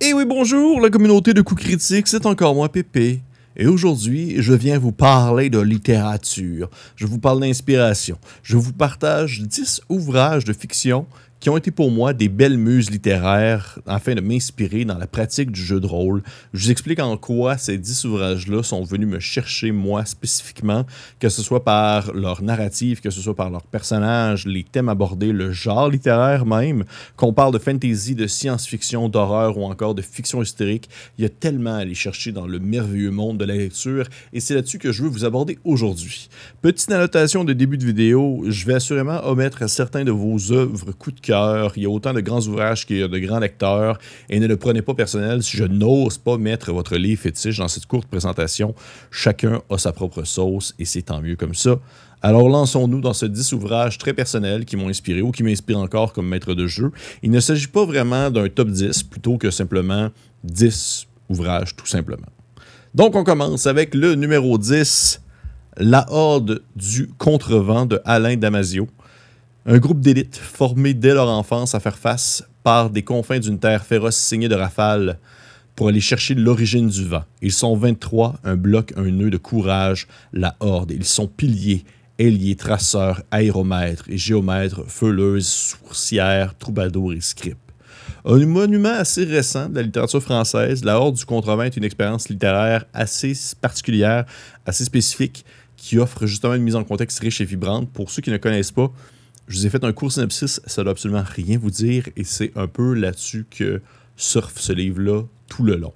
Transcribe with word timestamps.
Et 0.00 0.12
oui, 0.12 0.24
bonjour, 0.24 0.80
la 0.80 0.90
communauté 0.90 1.34
de 1.34 1.42
coups 1.42 1.60
critiques, 1.60 2.06
c'est 2.06 2.24
encore 2.24 2.54
moi, 2.54 2.68
Pépé. 2.68 3.20
Et 3.56 3.66
aujourd'hui, 3.66 4.36
je 4.38 4.54
viens 4.54 4.78
vous 4.78 4.92
parler 4.92 5.50
de 5.50 5.58
littérature. 5.58 6.70
Je 6.94 7.04
vous 7.04 7.18
parle 7.18 7.40
d'inspiration. 7.40 8.16
Je 8.44 8.56
vous 8.56 8.72
partage 8.72 9.42
10 9.42 9.80
ouvrages 9.88 10.44
de 10.44 10.52
fiction 10.52 11.06
qui 11.40 11.50
ont 11.50 11.56
été 11.56 11.70
pour 11.70 11.90
moi 11.90 12.12
des 12.12 12.28
belles 12.28 12.58
muses 12.58 12.90
littéraires 12.90 13.78
afin 13.86 14.14
de 14.14 14.20
m'inspirer 14.20 14.84
dans 14.84 14.98
la 14.98 15.06
pratique 15.06 15.52
du 15.52 15.60
jeu 15.60 15.80
de 15.80 15.86
rôle. 15.86 16.22
Je 16.52 16.64
vous 16.64 16.70
explique 16.70 17.00
en 17.00 17.16
quoi 17.16 17.56
ces 17.58 17.78
dix 17.78 18.04
ouvrages-là 18.04 18.62
sont 18.62 18.82
venus 18.82 19.08
me 19.08 19.20
chercher 19.20 19.70
moi 19.70 20.04
spécifiquement, 20.04 20.84
que 21.20 21.28
ce 21.28 21.42
soit 21.42 21.64
par 21.64 22.12
leur 22.12 22.42
narrative, 22.42 23.00
que 23.00 23.10
ce 23.10 23.20
soit 23.20 23.36
par 23.36 23.50
leurs 23.50 23.66
personnages, 23.66 24.46
les 24.46 24.64
thèmes 24.64 24.88
abordés, 24.88 25.32
le 25.32 25.52
genre 25.52 25.88
littéraire 25.88 26.44
même, 26.44 26.84
qu'on 27.16 27.32
parle 27.32 27.52
de 27.52 27.58
fantasy, 27.58 28.14
de 28.14 28.26
science-fiction, 28.26 29.08
d'horreur 29.08 29.58
ou 29.58 29.64
encore 29.64 29.94
de 29.94 30.02
fiction 30.02 30.42
historique. 30.42 30.88
Il 31.18 31.22
y 31.22 31.26
a 31.26 31.30
tellement 31.30 31.74
à 31.74 31.78
aller 31.78 31.94
chercher 31.94 32.32
dans 32.32 32.46
le 32.46 32.58
merveilleux 32.58 33.10
monde 33.10 33.38
de 33.38 33.44
la 33.44 33.54
lecture 33.54 34.06
et 34.32 34.40
c'est 34.40 34.54
là-dessus 34.54 34.78
que 34.78 34.90
je 34.90 35.02
veux 35.02 35.08
vous 35.08 35.24
aborder 35.24 35.58
aujourd'hui. 35.64 36.28
Petite 36.62 36.90
annotation 36.90 37.44
de 37.44 37.52
début 37.52 37.78
de 37.78 37.86
vidéo, 37.86 38.44
je 38.48 38.66
vais 38.66 38.74
assurément 38.74 39.24
omettre 39.24 39.68
certains 39.68 40.04
de 40.04 40.10
vos 40.10 40.52
œuvres 40.52 40.92
coup 40.92 41.12
de 41.12 41.20
il 41.28 41.82
y 41.82 41.86
a 41.86 41.90
autant 41.90 42.12
de 42.12 42.20
grands 42.20 42.40
ouvrages 42.46 42.86
qu'il 42.86 42.98
y 42.98 43.02
a 43.02 43.08
de 43.08 43.18
grands 43.18 43.38
lecteurs. 43.38 43.98
Et 44.28 44.40
ne 44.40 44.46
le 44.46 44.56
prenez 44.56 44.82
pas 44.82 44.94
personnel 44.94 45.42
si 45.42 45.56
je 45.56 45.64
n'ose 45.64 46.18
pas 46.18 46.38
mettre 46.38 46.72
votre 46.72 46.96
livre 46.96 47.20
fétiche 47.20 47.58
dans 47.58 47.68
cette 47.68 47.86
courte 47.86 48.08
présentation. 48.08 48.74
Chacun 49.10 49.60
a 49.70 49.78
sa 49.78 49.92
propre 49.92 50.24
sauce 50.24 50.74
et 50.78 50.84
c'est 50.84 51.02
tant 51.02 51.20
mieux 51.20 51.36
comme 51.36 51.54
ça. 51.54 51.78
Alors 52.20 52.48
lançons-nous 52.48 53.00
dans 53.00 53.12
ce 53.12 53.26
10 53.26 53.52
ouvrages 53.52 53.96
très 53.96 54.12
personnels 54.12 54.64
qui 54.64 54.76
m'ont 54.76 54.88
inspiré 54.88 55.22
ou 55.22 55.30
qui 55.30 55.44
m'inspirent 55.44 55.78
encore 55.78 56.12
comme 56.12 56.26
maître 56.26 56.54
de 56.54 56.66
jeu. 56.66 56.90
Il 57.22 57.30
ne 57.30 57.38
s'agit 57.38 57.68
pas 57.68 57.84
vraiment 57.84 58.30
d'un 58.30 58.48
top 58.48 58.70
10 58.70 59.04
plutôt 59.04 59.38
que 59.38 59.50
simplement 59.50 60.10
10 60.42 61.06
ouvrages 61.28 61.76
tout 61.76 61.86
simplement. 61.86 62.26
Donc 62.94 63.14
on 63.14 63.22
commence 63.22 63.66
avec 63.66 63.94
le 63.94 64.16
numéro 64.16 64.58
10, 64.58 65.20
La 65.76 66.06
Horde 66.10 66.62
du 66.74 67.08
Contrevent 67.18 67.86
de 67.86 68.00
Alain 68.04 68.36
Damasio. 68.36 68.88
Un 69.70 69.80
groupe 69.80 70.00
d'élite 70.00 70.34
formé 70.34 70.94
dès 70.94 71.12
leur 71.12 71.28
enfance 71.28 71.74
à 71.74 71.80
faire 71.80 71.98
face 71.98 72.42
par 72.62 72.88
des 72.88 73.02
confins 73.02 73.38
d'une 73.38 73.58
terre 73.58 73.84
féroce 73.84 74.16
signée 74.16 74.48
de 74.48 74.54
rafales 74.54 75.18
pour 75.76 75.88
aller 75.88 76.00
chercher 76.00 76.34
l'origine 76.34 76.88
du 76.88 77.04
vent. 77.04 77.24
Ils 77.42 77.52
sont 77.52 77.76
23, 77.76 78.36
un 78.44 78.56
bloc, 78.56 78.94
un 78.96 79.10
nœud 79.10 79.28
de 79.28 79.36
courage, 79.36 80.08
la 80.32 80.56
horde. 80.60 80.92
Ils 80.92 81.04
sont 81.04 81.26
piliers, 81.26 81.84
ailiers, 82.18 82.56
traceurs, 82.56 83.20
aéromètres 83.30 84.06
et 84.08 84.16
géomètres, 84.16 84.88
feuleuses, 84.88 85.46
sourcières, 85.46 86.56
troubadours 86.56 87.12
et 87.12 87.20
scripts. 87.20 87.58
Un 88.24 88.46
monument 88.46 88.94
assez 88.94 89.24
récent 89.24 89.68
de 89.68 89.74
la 89.74 89.82
littérature 89.82 90.22
française, 90.22 90.82
La 90.82 90.98
Horde 90.98 91.16
du 91.16 91.26
Contrevent 91.26 91.64
est 91.64 91.76
une 91.76 91.84
expérience 91.84 92.30
littéraire 92.30 92.86
assez 92.94 93.34
particulière, 93.60 94.24
assez 94.64 94.86
spécifique, 94.86 95.44
qui 95.76 95.98
offre 95.98 96.24
justement 96.24 96.54
une 96.54 96.62
mise 96.62 96.74
en 96.74 96.84
contexte 96.84 97.18
riche 97.18 97.42
et 97.42 97.44
vibrante. 97.44 97.90
Pour 97.92 98.10
ceux 98.10 98.22
qui 98.22 98.30
ne 98.30 98.38
connaissent 98.38 98.72
pas, 98.72 98.90
je 99.48 99.56
vous 99.56 99.66
ai 99.66 99.70
fait 99.70 99.82
un 99.82 99.92
cours 99.92 100.12
synopsis, 100.12 100.60
ça 100.66 100.82
ne 100.82 100.84
doit 100.84 100.92
absolument 100.92 101.24
rien 101.26 101.58
vous 101.58 101.70
dire, 101.70 102.08
et 102.16 102.24
c'est 102.24 102.52
un 102.56 102.66
peu 102.66 102.94
là-dessus 102.94 103.46
que 103.50 103.80
surfe 104.16 104.58
ce 104.58 104.72
livre-là 104.72 105.22
tout 105.48 105.62
le 105.62 105.76
long. 105.76 105.94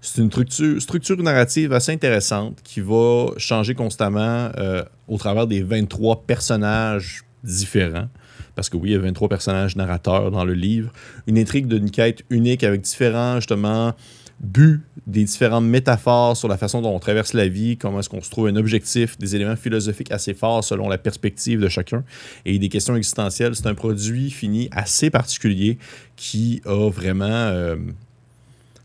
C'est 0.00 0.20
une 0.20 0.30
structure, 0.30 0.82
structure, 0.82 1.22
narrative 1.22 1.72
assez 1.72 1.92
intéressante 1.92 2.58
qui 2.62 2.80
va 2.80 3.28
changer 3.38 3.74
constamment 3.74 4.50
euh, 4.58 4.84
au 5.08 5.16
travers 5.16 5.46
des 5.46 5.62
23 5.62 6.24
personnages 6.26 7.24
différents. 7.42 8.08
Parce 8.54 8.68
que 8.68 8.76
oui, 8.76 8.90
il 8.90 8.92
y 8.92 8.96
a 8.96 8.98
23 8.98 9.28
personnages 9.28 9.76
narrateurs 9.76 10.30
dans 10.30 10.44
le 10.44 10.54
livre. 10.54 10.92
Une 11.26 11.38
intrigue 11.38 11.66
d'une 11.66 11.90
quête 11.90 12.22
unique 12.30 12.64
avec 12.64 12.82
différents, 12.82 13.36
justement, 13.36 13.94
but, 14.40 14.82
des 15.06 15.24
différentes 15.24 15.64
métaphores 15.64 16.36
sur 16.36 16.48
la 16.48 16.56
façon 16.56 16.80
dont 16.80 16.94
on 16.94 16.98
traverse 16.98 17.34
la 17.34 17.48
vie, 17.48 17.76
comment 17.76 18.00
est-ce 18.00 18.08
qu'on 18.08 18.22
se 18.22 18.30
trouve 18.30 18.46
un 18.46 18.56
objectif, 18.56 19.18
des 19.18 19.36
éléments 19.36 19.56
philosophiques 19.56 20.10
assez 20.10 20.34
forts 20.34 20.64
selon 20.64 20.88
la 20.88 20.98
perspective 20.98 21.60
de 21.60 21.68
chacun 21.68 22.04
et 22.44 22.58
des 22.58 22.68
questions 22.68 22.96
existentielles. 22.96 23.54
C'est 23.54 23.66
un 23.66 23.74
produit 23.74 24.30
fini 24.30 24.68
assez 24.72 25.10
particulier 25.10 25.78
qui 26.16 26.62
a 26.64 26.88
vraiment 26.90 27.26
euh, 27.26 27.76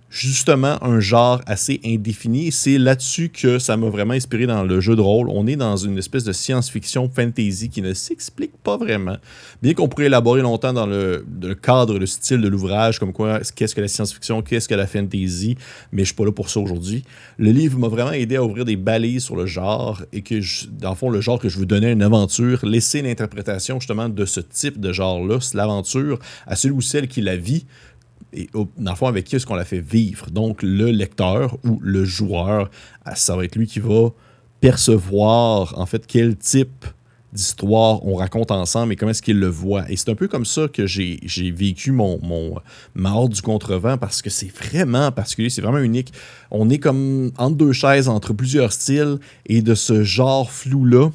justement 0.09 0.83
un 0.83 0.99
genre 0.99 1.41
assez 1.45 1.79
indéfini. 1.85 2.51
C'est 2.51 2.77
là-dessus 2.77 3.29
que 3.29 3.59
ça 3.59 3.77
m'a 3.77 3.89
vraiment 3.89 4.13
inspiré 4.13 4.47
dans 4.47 4.63
le 4.63 4.79
jeu 4.79 4.95
de 4.95 5.01
rôle. 5.01 5.29
On 5.29 5.45
est 5.47 5.55
dans 5.55 5.77
une 5.77 5.97
espèce 5.97 6.23
de 6.23 6.31
science-fiction 6.31 7.09
fantasy 7.09 7.69
qui 7.69 7.81
ne 7.81 7.93
s'explique 7.93 8.57
pas 8.63 8.77
vraiment. 8.77 9.17
Bien 9.61 9.73
qu'on 9.73 9.87
pourrait 9.87 10.07
élaborer 10.07 10.41
longtemps 10.41 10.73
dans 10.73 10.87
le, 10.87 11.23
cadre, 11.61 11.99
le 11.99 12.05
style 12.05 12.41
de 12.41 12.47
l'ouvrage, 12.47 12.99
comme 12.99 13.13
quoi, 13.13 13.39
qu'est-ce 13.55 13.75
que 13.75 13.81
la 13.81 13.87
science-fiction, 13.87 14.41
qu'est-ce 14.41 14.67
que 14.67 14.75
la 14.75 14.87
fantasy, 14.87 15.57
mais 15.91 16.01
je 16.01 16.07
suis 16.07 16.15
pas 16.15 16.25
là 16.25 16.31
pour 16.31 16.49
ça 16.49 16.59
aujourd'hui. 16.59 17.03
Le 17.37 17.51
livre 17.51 17.77
m'a 17.77 17.87
vraiment 17.87 18.11
aidé 18.11 18.35
à 18.35 18.43
ouvrir 18.43 18.65
des 18.65 18.75
balises 18.75 19.23
sur 19.23 19.35
le 19.35 19.45
genre 19.45 20.01
et 20.11 20.21
que, 20.21 20.39
dans 20.71 20.89
le 20.89 20.95
fond, 20.95 21.09
le 21.09 21.21
genre 21.21 21.39
que 21.39 21.49
je 21.49 21.59
veux 21.59 21.65
donner 21.65 21.87
à 21.87 21.91
une 21.91 22.01
aventure, 22.03 22.65
laisser 22.65 23.01
l'interprétation 23.01 23.79
justement 23.79 24.09
de 24.09 24.25
ce 24.25 24.39
type 24.39 24.79
de 24.79 24.91
genre-là, 24.91 25.37
l'aventure, 25.53 26.19
à 26.47 26.55
celui 26.55 26.75
ou 26.75 26.81
celle 26.81 27.07
qui 27.07 27.21
la 27.21 27.35
vit 27.35 27.65
et 28.33 28.49
dans 28.53 28.91
le 28.91 28.95
fond, 28.95 29.07
avec 29.07 29.25
qui 29.25 29.35
est-ce 29.35 29.45
qu'on 29.45 29.55
la 29.55 29.65
fait 29.65 29.81
vivre? 29.81 30.29
Donc, 30.29 30.61
le 30.61 30.91
lecteur 30.91 31.57
ou 31.63 31.79
le 31.81 32.05
joueur, 32.05 32.69
ah, 33.05 33.15
ça 33.15 33.35
va 33.35 33.45
être 33.45 33.55
lui 33.55 33.67
qui 33.67 33.79
va 33.79 34.09
percevoir, 34.61 35.77
en 35.79 35.85
fait, 35.85 36.05
quel 36.05 36.35
type 36.35 36.85
d'histoire 37.33 38.05
on 38.05 38.15
raconte 38.15 38.51
ensemble 38.51 38.93
et 38.93 38.95
comment 38.95 39.11
est-ce 39.11 39.21
qu'il 39.21 39.39
le 39.39 39.47
voit. 39.47 39.89
Et 39.91 39.95
c'est 39.95 40.09
un 40.09 40.15
peu 40.15 40.27
comme 40.27 40.45
ça 40.45 40.67
que 40.67 40.87
j'ai 40.87 41.51
vécu 41.51 41.91
mon, 41.91 42.19
mon 42.23 42.55
ma 42.95 43.13
du 43.27 43.41
contrevent 43.41 43.97
parce 43.97 44.21
que 44.21 44.29
c'est 44.29 44.51
vraiment 44.51 45.11
particulier, 45.11 45.49
c'est 45.49 45.61
vraiment 45.61 45.79
unique. 45.79 46.11
On 46.49 46.69
est 46.69 46.79
comme 46.79 47.31
entre 47.37 47.55
deux 47.55 47.71
chaises, 47.71 48.09
entre 48.09 48.33
plusieurs 48.33 48.73
styles 48.73 49.19
et 49.45 49.61
de 49.61 49.75
ce 49.75 50.03
genre 50.03 50.51
flou-là, 50.51 51.11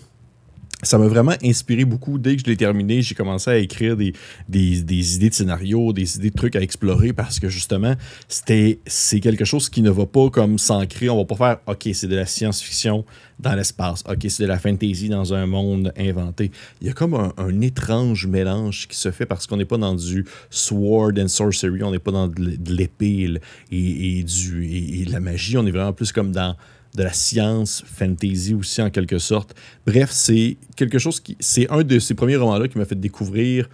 ça 0.84 0.98
m'a 0.98 1.08
vraiment 1.08 1.34
inspiré 1.42 1.84
beaucoup. 1.84 2.18
Dès 2.18 2.36
que 2.36 2.42
je 2.42 2.46
l'ai 2.46 2.56
terminé, 2.56 3.02
j'ai 3.02 3.14
commencé 3.14 3.50
à 3.50 3.56
écrire 3.58 3.96
des, 3.96 4.12
des, 4.48 5.16
idées 5.16 5.30
de 5.30 5.34
scénario, 5.34 5.92
des 5.92 6.16
idées 6.16 6.30
de 6.30 6.36
trucs 6.36 6.56
à 6.56 6.60
explorer 6.60 7.12
parce 7.12 7.40
que 7.40 7.48
justement, 7.48 7.94
c'était 8.28 8.78
c'est 8.86 9.20
quelque 9.20 9.44
chose 9.44 9.68
qui 9.68 9.82
ne 9.82 9.90
va 9.90 10.06
pas 10.06 10.30
comme 10.30 10.58
s'ancrer. 10.58 11.08
On 11.08 11.16
va 11.16 11.24
pas 11.24 11.36
faire 11.36 11.58
OK, 11.66 11.88
c'est 11.92 12.06
de 12.06 12.16
la 12.16 12.26
science-fiction 12.26 13.04
dans 13.38 13.54
l'espace. 13.54 14.04
OK, 14.08 14.26
c'est 14.28 14.42
de 14.42 14.48
la 14.48 14.58
fantasy 14.58 15.08
dans 15.08 15.34
un 15.34 15.46
monde 15.46 15.92
inventé. 15.98 16.50
Il 16.80 16.86
y 16.86 16.90
a 16.90 16.92
comme 16.92 17.14
un, 17.14 17.60
étrange 17.60 18.26
mélange 18.26 18.88
qui 18.88 18.96
se 18.96 19.10
fait 19.10 19.26
parce 19.26 19.46
qu'on 19.46 19.56
n'est 19.56 19.64
pas 19.64 19.78
dans 19.78 19.94
du 19.94 20.26
sword 20.50 21.12
and 21.18 21.28
sorcery, 21.28 21.82
on 21.82 21.90
n'est 21.90 21.98
pas 21.98 22.10
dans 22.10 22.28
de 22.28 22.72
l'épée 22.72 23.38
et, 23.70 24.22
du, 24.22 24.66
et 25.00 25.04
de 25.04 25.12
la 25.12 25.20
magie. 25.20 25.56
On 25.56 25.66
est 25.66 25.70
vraiment 25.70 25.92
plus 25.92 26.12
comme 26.12 26.32
dans 26.32 26.56
de 26.94 27.02
la 27.02 27.12
science 27.12 27.82
fantasy 27.86 28.54
aussi 28.54 28.80
en 28.80 28.90
quelque 28.90 29.18
sorte. 29.18 29.54
Bref, 29.86 30.10
c'est 30.12 30.56
quelque 30.76 30.98
chose 30.98 31.20
qui. 31.20 31.36
C'est 31.40 31.70
un 31.70 31.82
de 31.82 31.98
ces 31.98 32.14
premiers 32.14 32.36
romans-là 32.36 32.68
qui 32.68 32.78
m'a 32.78 32.84
fait 32.84 32.98
découvrir 32.98 33.68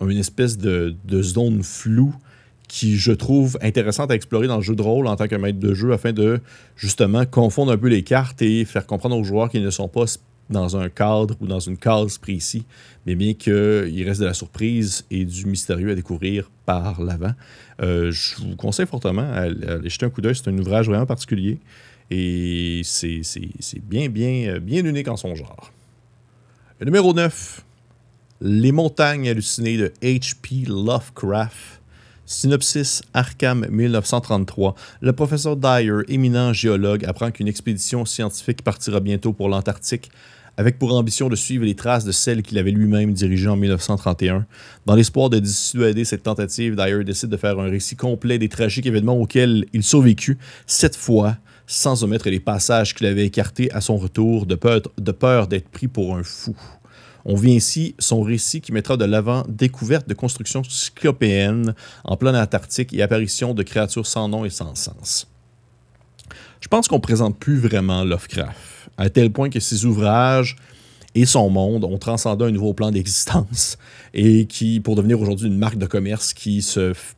une 0.00 0.18
espèce 0.18 0.56
de, 0.56 0.94
zone 1.22 1.62
floue 1.62 2.14
qui, 2.68 2.96
je 2.96 3.12
trouve, 3.12 3.58
intéressante 3.60 4.10
à 4.10 4.14
explorer 4.14 4.46
dans 4.46 4.56
le 4.56 4.62
jeu 4.62 4.76
de 4.76 4.82
rôle 4.82 5.08
en 5.08 5.16
tant 5.16 5.26
que 5.26 5.34
maître 5.34 5.58
de 5.58 5.74
jeu 5.74 5.92
afin 5.92 6.12
de 6.12 6.40
justement 6.76 7.26
confondre 7.26 7.72
un 7.72 7.76
peu 7.76 7.88
les 7.88 8.02
cartes 8.02 8.40
et 8.42 8.64
faire 8.64 8.86
comprendre 8.86 9.16
aux 9.16 9.24
joueurs 9.24 9.50
qu'ils 9.50 9.64
ne 9.64 9.70
sont 9.70 9.88
pas 9.88 10.04
dans 10.50 10.76
un 10.76 10.88
cadre 10.88 11.36
ou 11.40 11.46
dans 11.46 11.60
une 11.60 11.76
case 11.76 12.18
précis, 12.18 12.64
mais 13.06 13.14
bien 13.14 13.34
qu'il 13.34 14.02
reste 14.04 14.20
de 14.20 14.26
la 14.26 14.34
surprise 14.34 15.04
et 15.10 15.24
du 15.24 15.46
mystérieux 15.46 15.90
à 15.90 15.94
découvrir 15.94 16.50
par 16.66 17.00
l'avant. 17.00 17.32
Euh, 17.82 18.10
je 18.10 18.36
vous 18.36 18.56
conseille 18.56 18.86
fortement 18.86 19.22
à, 19.32 19.48
jeter 19.88 20.06
un 20.06 20.10
coup 20.10 20.20
d'œil. 20.20 20.34
C'est 20.34 20.48
un 20.48 20.58
ouvrage 20.58 20.86
vraiment 20.86 21.06
particulier. 21.06 21.58
Et 22.10 22.82
c'est 22.84 23.22
bien, 23.82 24.08
bien, 24.08 24.54
euh, 24.54 24.60
bien 24.60 24.84
unique 24.84 25.08
en 25.08 25.16
son 25.16 25.34
genre. 25.34 25.72
Le 26.80 26.86
numéro 26.86 27.12
9, 27.14 27.64
Les 28.42 28.72
montagnes 28.72 29.28
hallucinées 29.28 29.76
de 29.76 29.92
H.P. 30.02 30.66
Lovecraft. 30.66 31.80
Synopsis 32.26 33.02
Arkham 33.12 33.66
1933. 33.68 34.76
Le 35.00 35.12
professeur 35.12 35.56
Dyer, 35.56 36.02
éminent 36.06 36.52
géologue, 36.52 37.04
apprend 37.04 37.32
qu'une 37.32 37.48
expédition 37.48 38.04
scientifique 38.04 38.62
partira 38.62 39.00
bientôt 39.00 39.32
pour 39.32 39.48
l'Antarctique 39.48 40.10
avec 40.56 40.78
pour 40.78 40.94
ambition 40.94 41.28
de 41.28 41.36
suivre 41.36 41.64
les 41.64 41.74
traces 41.74 42.04
de 42.04 42.12
celle 42.12 42.42
qu'il 42.42 42.58
avait 42.58 42.70
lui-même 42.70 43.12
dirigée 43.14 43.48
en 43.48 43.56
1931. 43.56 44.46
Dans 44.84 44.94
l'espoir 44.94 45.30
de 45.30 45.38
dissuader 45.38 46.04
cette 46.04 46.22
tentative, 46.22 46.76
Dyer 46.76 47.02
décide 47.02 47.30
de 47.30 47.36
faire 47.36 47.58
un 47.58 47.70
récit 47.70 47.96
complet 47.96 48.38
des 48.38 48.48
tragiques 48.48 48.86
événements 48.86 49.16
auxquels 49.16 49.64
il 49.72 49.82
survécut, 49.82 50.38
cette 50.66 50.96
fois 50.96 51.36
sans 51.70 52.02
omettre 52.02 52.28
les 52.28 52.40
passages 52.40 52.94
qu'il 52.94 53.06
avait 53.06 53.26
écartés 53.26 53.70
à 53.70 53.80
son 53.80 53.96
retour 53.96 54.44
de 54.44 54.56
peur, 54.56 55.46
d'être 55.46 55.68
pris 55.68 55.86
pour 55.86 56.16
un 56.16 56.24
fou. 56.24 56.56
On 57.24 57.36
vit 57.36 57.54
ainsi 57.54 57.94
son 58.00 58.22
récit 58.22 58.60
qui 58.60 58.72
mettra 58.72 58.96
de 58.96 59.04
l'avant 59.04 59.44
découverte 59.48 60.08
de 60.08 60.14
constructions 60.14 60.64
cyclopéennes 60.64 61.74
en 62.02 62.16
plein 62.16 62.34
Antarctique 62.34 62.92
et 62.92 63.02
apparition 63.02 63.54
de 63.54 63.62
créatures 63.62 64.06
sans 64.06 64.28
nom 64.28 64.44
et 64.44 64.50
sans 64.50 64.74
sens. 64.74 65.28
Je 66.60 66.66
pense 66.66 66.88
qu'on 66.88 66.98
présente 66.98 67.38
plus 67.38 67.60
vraiment 67.60 68.02
Lovecraft, 68.02 68.58
à 68.98 69.08
tel 69.08 69.30
point 69.30 69.48
que 69.48 69.60
ses 69.60 69.84
ouvrages 69.84 70.56
et 71.14 71.24
son 71.24 71.50
monde 71.50 71.84
ont 71.84 71.98
transcendé 71.98 72.46
un 72.46 72.50
nouveau 72.50 72.74
plan 72.74 72.90
d'existence 72.90 73.78
et 74.12 74.46
qui, 74.46 74.80
pour 74.80 74.96
devenir 74.96 75.20
aujourd'hui 75.20 75.46
une 75.46 75.58
marque 75.58 75.78
de 75.78 75.86
commerce 75.86 76.32
qui 76.32 76.66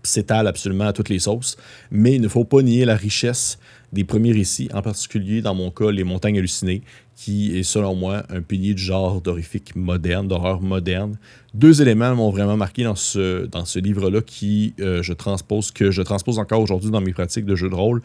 s'étale 0.03 0.47
absolument 0.47 0.89
à 0.89 0.93
toutes 0.93 1.09
les 1.09 1.21
sauces. 1.21 1.57
Mais 1.91 2.15
il 2.15 2.21
ne 2.21 2.29
faut 2.29 2.45
pas 2.45 2.61
nier 2.61 2.85
la 2.85 2.97
richesse 2.97 3.59
des 3.93 4.05
premiers 4.05 4.33
récits, 4.33 4.69
en 4.73 4.83
particulier 4.83 5.43
dans 5.43 5.55
mon 5.55 5.71
cas, 5.71 5.91
Les 5.91 6.05
Montagnes 6.05 6.39
hallucinées, 6.39 6.83
qui 7.15 7.59
est 7.59 7.63
selon 7.63 7.95
moi 7.95 8.25
un 8.31 8.41
pilier 8.41 8.75
du 8.75 8.83
genre 8.83 9.21
d'horrifique 9.21 9.77
moderne, 9.77 10.27
d'horreur 10.27 10.63
moderne. 10.63 11.19
Deux 11.53 11.83
éléments 11.83 12.15
m'ont 12.15 12.31
vraiment 12.31 12.57
marqué 12.57 12.85
dans 12.85 12.97
ce, 12.97 13.47
dans 13.47 13.65
ce 13.67 13.79
livre-là 13.79 14.23
qui 14.23 14.75
euh, 14.81 15.03
je 15.03 15.13
transpose, 15.13 15.71
que 15.71 15.91
je 15.91 16.03
transpose 16.03 16.39
encore 16.39 16.61
aujourd'hui 16.61 16.91
dans 16.91 17.03
mes 17.03 17.13
pratiques 17.13 17.45
de 17.45 17.55
jeu 17.55 17.69
de 17.69 17.75
rôle. 17.75 18.03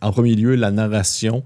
En 0.00 0.12
premier 0.12 0.34
lieu, 0.34 0.54
la 0.54 0.70
narration. 0.70 1.42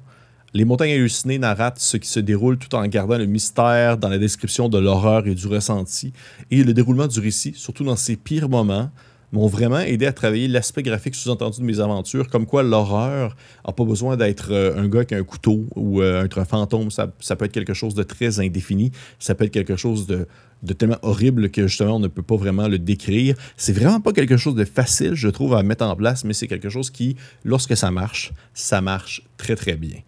Les 0.54 0.64
montagnes 0.64 0.92
hallucinées 0.92 1.38
narratent 1.38 1.78
ce 1.78 1.96
qui 1.96 2.08
se 2.08 2.20
déroule 2.20 2.58
tout 2.58 2.74
en 2.74 2.86
gardant 2.86 3.18
le 3.18 3.26
mystère 3.26 3.98
dans 3.98 4.08
la 4.08 4.18
description 4.18 4.68
de 4.68 4.78
l'horreur 4.78 5.26
et 5.26 5.34
du 5.34 5.46
ressenti. 5.46 6.12
Et 6.50 6.64
le 6.64 6.72
déroulement 6.72 7.06
du 7.06 7.20
récit, 7.20 7.52
surtout 7.54 7.84
dans 7.84 7.96
ses 7.96 8.16
pires 8.16 8.48
moments, 8.48 8.90
m'ont 9.32 9.46
vraiment 9.46 9.80
aidé 9.80 10.06
à 10.06 10.12
travailler 10.12 10.48
l'aspect 10.48 10.82
graphique 10.82 11.14
sous-entendu 11.14 11.60
de 11.60 11.64
mes 11.64 11.80
aventures, 11.80 12.28
comme 12.28 12.46
quoi 12.46 12.62
l'horreur 12.62 13.36
n'a 13.66 13.72
pas 13.72 13.84
besoin 13.84 14.16
d'être 14.16 14.52
euh, 14.52 14.76
un 14.76 14.88
gars 14.88 14.98
avec 14.98 15.12
un 15.12 15.22
couteau 15.22 15.66
ou 15.76 16.00
euh, 16.00 16.24
être 16.24 16.38
un 16.38 16.44
fantôme. 16.44 16.90
Ça, 16.90 17.06
peut 17.06 17.44
être 17.44 17.52
quelque 17.52 17.74
chose 17.74 17.94
de 17.94 18.02
très 18.02 18.40
indéfini. 18.40 18.90
Ça 19.18 19.34
peut 19.34 19.44
être 19.44 19.52
quelque 19.52 19.76
chose 19.76 20.06
de, 20.06 20.26
tellement 20.74 20.98
horrible 21.02 21.50
que 21.50 21.66
justement 21.66 21.96
on 21.96 22.00
ne 22.00 22.08
peut 22.08 22.22
pas 22.22 22.36
vraiment 22.36 22.68
le 22.68 22.78
décrire. 22.78 23.34
C'est 23.56 23.72
vraiment 23.72 24.00
pas 24.00 24.12
quelque 24.12 24.36
chose 24.36 24.54
de 24.54 24.64
facile, 24.64 25.14
je 25.14 25.28
trouve, 25.28 25.54
à 25.54 25.62
mettre 25.62 25.84
en 25.84 25.96
place, 25.96 26.24
mais 26.24 26.32
c'est 26.32 26.48
quelque 26.48 26.68
chose 26.68 26.90
qui, 26.90 27.16
lorsque 27.44 27.76
ça 27.76 27.90
marche, 27.90 28.32
ça 28.54 28.80
marche 28.80 29.22
très 29.36 29.56
très 29.56 29.76
bien. 29.76 29.98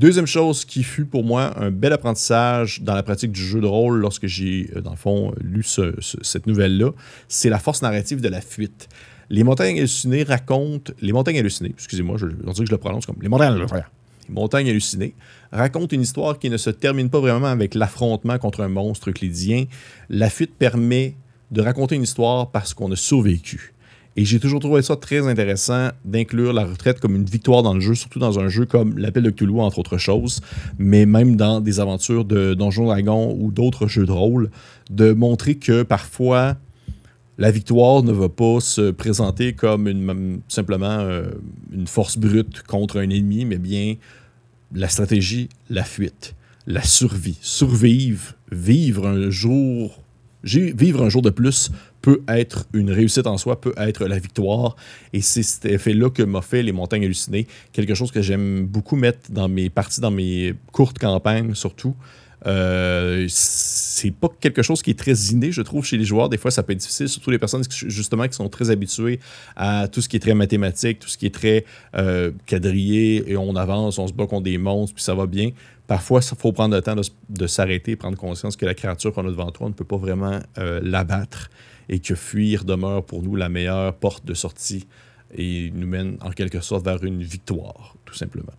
Deuxième 0.00 0.24
chose 0.24 0.64
qui 0.64 0.82
fut 0.82 1.04
pour 1.04 1.24
moi 1.24 1.52
un 1.60 1.70
bel 1.70 1.92
apprentissage 1.92 2.80
dans 2.80 2.94
la 2.94 3.02
pratique 3.02 3.32
du 3.32 3.42
jeu 3.42 3.60
de 3.60 3.66
rôle 3.66 3.98
lorsque 3.98 4.26
j'ai, 4.26 4.70
euh, 4.74 4.80
dans 4.80 4.92
le 4.92 4.96
fond, 4.96 5.34
lu 5.42 5.62
cette 5.62 6.46
nouvelle-là, 6.46 6.92
c'est 7.28 7.50
la 7.50 7.58
force 7.58 7.82
narrative 7.82 8.22
de 8.22 8.28
la 8.30 8.40
fuite. 8.40 8.88
Les 9.28 9.44
montagnes 9.44 9.76
hallucinées 9.76 10.22
racontent. 10.22 10.90
Les 11.02 11.12
montagnes 11.12 11.38
hallucinées, 11.40 11.74
excusez-moi, 11.74 12.16
je, 12.16 12.28
que 12.28 12.64
je 12.64 12.70
le 12.70 12.78
prononce 12.78 13.04
comme 13.04 13.18
les 13.20 13.28
montagnes 13.28 13.52
hallucinées. 13.52 13.82
Les 14.26 14.34
montagnes 14.34 14.70
hallucinées 14.70 15.14
racontent 15.52 15.94
une 15.94 16.00
histoire 16.00 16.38
qui 16.38 16.48
ne 16.48 16.56
se 16.56 16.70
termine 16.70 17.10
pas 17.10 17.20
vraiment 17.20 17.48
avec 17.48 17.74
l'affrontement 17.74 18.38
contre 18.38 18.62
un 18.62 18.68
monstre 18.68 19.10
euclidien. 19.10 19.66
La 20.08 20.30
fuite 20.30 20.54
permet 20.58 21.14
de 21.50 21.60
raconter 21.60 21.96
une 21.96 22.04
histoire 22.04 22.50
parce 22.50 22.72
qu'on 22.72 22.90
a 22.90 22.96
survécu. 22.96 23.74
Et 24.20 24.26
j'ai 24.26 24.38
toujours 24.38 24.60
trouvé 24.60 24.82
ça 24.82 24.96
très 24.96 25.26
intéressant 25.26 25.92
d'inclure 26.04 26.52
la 26.52 26.66
retraite 26.66 27.00
comme 27.00 27.16
une 27.16 27.24
victoire 27.24 27.62
dans 27.62 27.72
le 27.72 27.80
jeu, 27.80 27.94
surtout 27.94 28.18
dans 28.18 28.38
un 28.38 28.50
jeu 28.50 28.66
comme 28.66 28.98
l'Appel 28.98 29.22
de 29.22 29.30
Cthulhu, 29.30 29.60
entre 29.60 29.78
autres 29.78 29.96
choses, 29.96 30.42
mais 30.78 31.06
même 31.06 31.36
dans 31.36 31.62
des 31.62 31.80
aventures 31.80 32.26
de 32.26 32.52
Donjons 32.52 32.84
Dragons 32.84 33.34
ou 33.40 33.50
d'autres 33.50 33.86
jeux 33.86 34.04
de 34.04 34.12
rôle, 34.12 34.50
de 34.90 35.14
montrer 35.14 35.54
que 35.54 35.84
parfois 35.84 36.58
la 37.38 37.50
victoire 37.50 38.02
ne 38.02 38.12
va 38.12 38.28
pas 38.28 38.60
se 38.60 38.90
présenter 38.90 39.54
comme 39.54 39.88
une, 39.88 40.42
simplement 40.48 40.98
euh, 40.98 41.30
une 41.72 41.86
force 41.86 42.18
brute 42.18 42.62
contre 42.64 42.98
un 43.00 43.08
ennemi, 43.08 43.46
mais 43.46 43.56
bien 43.56 43.94
la 44.74 44.88
stratégie, 44.90 45.48
la 45.70 45.82
fuite, 45.82 46.34
la 46.66 46.82
survie. 46.82 47.38
Survivre, 47.40 48.34
vivre 48.52 49.06
un 49.06 49.30
jour, 49.30 50.02
vivre 50.44 51.02
un 51.02 51.08
jour 51.08 51.22
de 51.22 51.30
plus 51.30 51.70
peut 52.02 52.22
être 52.28 52.66
une 52.72 52.90
réussite 52.90 53.26
en 53.26 53.38
soi, 53.38 53.60
peut 53.60 53.74
être 53.76 54.06
la 54.06 54.18
victoire. 54.18 54.76
Et 55.12 55.20
c'est 55.20 55.42
cet 55.42 55.66
effet-là 55.66 56.10
que 56.10 56.22
m'a 56.22 56.42
fait 56.42 56.62
les 56.62 56.72
montagnes 56.72 57.04
hallucinées. 57.04 57.46
Quelque 57.72 57.94
chose 57.94 58.10
que 58.10 58.22
j'aime 58.22 58.66
beaucoup 58.66 58.96
mettre 58.96 59.30
dans 59.30 59.48
mes 59.48 59.70
parties, 59.70 60.00
dans 60.00 60.10
mes 60.10 60.54
courtes 60.72 60.98
campagnes 60.98 61.54
surtout. 61.54 61.94
Euh, 62.46 63.26
c'est 63.28 64.12
pas 64.12 64.28
quelque 64.40 64.62
chose 64.62 64.82
qui 64.82 64.90
est 64.90 64.98
très 64.98 65.12
inné, 65.12 65.52
je 65.52 65.62
trouve, 65.62 65.84
chez 65.84 65.96
les 65.96 66.04
joueurs. 66.04 66.28
Des 66.28 66.38
fois, 66.38 66.50
ça 66.50 66.62
peut 66.62 66.72
être 66.72 66.78
difficile, 66.78 67.08
surtout 67.08 67.30
les 67.30 67.38
personnes 67.38 67.62
justement 67.70 68.26
qui 68.26 68.34
sont 68.34 68.48
très 68.48 68.70
habituées 68.70 69.20
à 69.56 69.88
tout 69.88 70.00
ce 70.00 70.08
qui 70.08 70.16
est 70.16 70.20
très 70.20 70.34
mathématique, 70.34 71.00
tout 71.00 71.08
ce 71.08 71.18
qui 71.18 71.26
est 71.26 71.34
très 71.34 71.64
euh, 71.96 72.30
quadrillé, 72.46 73.30
et 73.30 73.36
on 73.36 73.54
avance, 73.56 73.98
on 73.98 74.06
se 74.06 74.12
bat 74.12 74.26
contre 74.26 74.44
des 74.44 74.58
monstres, 74.58 74.94
puis 74.94 75.04
ça 75.04 75.14
va 75.14 75.26
bien. 75.26 75.50
Parfois, 75.86 76.20
il 76.22 76.36
faut 76.36 76.52
prendre 76.52 76.74
le 76.74 76.82
temps 76.82 76.94
de, 77.28 77.46
s'arrêter, 77.46 77.96
prendre 77.96 78.16
conscience 78.16 78.56
que 78.56 78.64
la 78.64 78.74
créature 78.74 79.12
qu'on 79.12 79.26
a 79.26 79.30
devant 79.30 79.50
toi, 79.50 79.66
on 79.66 79.70
ne 79.70 79.74
peut 79.74 79.84
pas 79.84 79.96
vraiment 79.96 80.38
euh, 80.58 80.80
l'abattre 80.82 81.50
et 81.90 81.98
que 81.98 82.14
fuir 82.14 82.64
demeure 82.64 83.04
pour 83.04 83.22
nous 83.22 83.36
la 83.36 83.50
meilleure 83.50 83.94
porte 83.94 84.24
de 84.24 84.32
sortie 84.32 84.86
et 85.36 85.70
nous 85.74 85.86
mène 85.86 86.16
en 86.22 86.30
quelque 86.30 86.60
sorte 86.60 86.84
vers 86.84 87.02
une 87.04 87.22
victoire, 87.22 87.96
tout 88.04 88.14
simplement. 88.14 88.52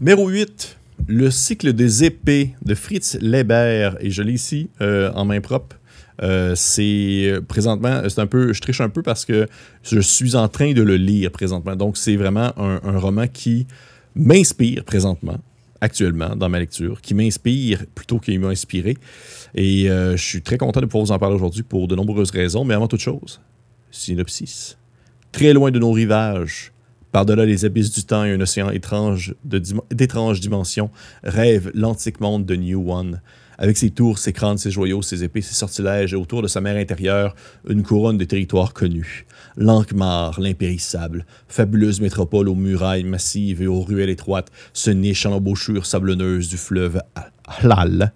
Numéro 0.00 0.28
8, 0.28 0.78
le 1.08 1.30
cycle 1.30 1.72
des 1.72 2.04
épées 2.04 2.54
de 2.62 2.74
Fritz 2.74 3.18
Leber, 3.20 3.90
et 4.00 4.10
je 4.10 4.22
l'ai 4.22 4.32
ici 4.32 4.68
euh, 4.80 5.10
en 5.14 5.24
main 5.24 5.40
propre. 5.40 5.76
Euh, 6.22 6.54
c'est 6.54 7.34
présentement, 7.48 8.02
c'est 8.08 8.20
un 8.20 8.26
peu, 8.26 8.52
je 8.52 8.60
triche 8.60 8.80
un 8.80 8.90
peu 8.90 9.02
parce 9.02 9.24
que 9.24 9.48
je 9.82 10.00
suis 10.00 10.36
en 10.36 10.48
train 10.48 10.72
de 10.72 10.82
le 10.82 10.96
lire 10.96 11.30
présentement. 11.30 11.74
Donc, 11.74 11.96
c'est 11.96 12.16
vraiment 12.16 12.52
un, 12.58 12.80
un, 12.84 12.98
roman 12.98 13.26
qui 13.26 13.66
m'inspire 14.14 14.84
présentement, 14.84 15.38
actuellement, 15.82 16.36
dans 16.36 16.48
ma 16.48 16.60
lecture, 16.60 17.00
qui 17.02 17.12
m'inspire 17.12 17.84
plutôt 17.94 18.20
qu'il 18.20 18.38
m'a 18.38 18.48
inspiré. 18.48 18.96
Et 19.54 19.90
euh, 19.90 20.16
je 20.16 20.24
suis 20.24 20.40
très 20.40 20.56
content 20.56 20.80
de 20.80 20.86
pouvoir 20.86 21.04
vous 21.04 21.12
en 21.12 21.18
parler 21.18 21.34
aujourd'hui 21.34 21.64
pour 21.64 21.88
de 21.88 21.96
nombreuses 21.96 22.30
raisons, 22.30 22.64
mais 22.64 22.72
avant 22.72 22.86
toute 22.86 23.00
chose, 23.00 23.40
synopsis. 23.90 24.78
Très 25.32 25.52
loin 25.52 25.72
de 25.72 25.80
nos 25.80 25.90
rivages, 25.90 26.72
par-delà 27.10 27.44
les 27.44 27.64
abysses 27.64 27.92
du 27.92 28.04
temps 28.04 28.24
et 28.24 28.32
un 28.32 28.40
océan 28.40 28.70
étrange 28.70 29.34
d'étranges 29.44 30.40
dimensions, 30.40 30.90
rêve 31.24 31.72
l'antique 31.74 32.20
monde 32.20 32.46
de 32.46 32.54
New 32.54 32.90
One. 32.90 33.20
Avec 33.58 33.76
ses 33.76 33.90
tours, 33.90 34.18
ses 34.18 34.32
crânes, 34.32 34.58
ses 34.58 34.70
joyaux, 34.70 35.02
ses 35.02 35.24
épées, 35.24 35.42
ses 35.42 35.54
sortilèges, 35.54 36.14
et 36.14 36.16
autour 36.16 36.42
de 36.42 36.48
sa 36.48 36.60
mer 36.60 36.76
intérieure, 36.76 37.34
une 37.68 37.82
couronne 37.82 38.18
de 38.18 38.24
territoires 38.24 38.72
connus. 38.72 39.26
L'Ankmar, 39.56 40.40
l'impérissable, 40.40 41.26
fabuleuse 41.48 42.00
métropole 42.00 42.48
aux 42.48 42.54
murailles 42.54 43.04
massives 43.04 43.62
et 43.62 43.66
aux 43.66 43.82
ruelles 43.82 44.10
étroites, 44.10 44.50
se 44.72 44.90
niche 44.90 45.26
en 45.26 45.30
l'embouchure 45.30 45.86
sablonneuse 45.86 46.48
du 46.48 46.56
fleuve 46.56 47.00
Halal 47.46 48.12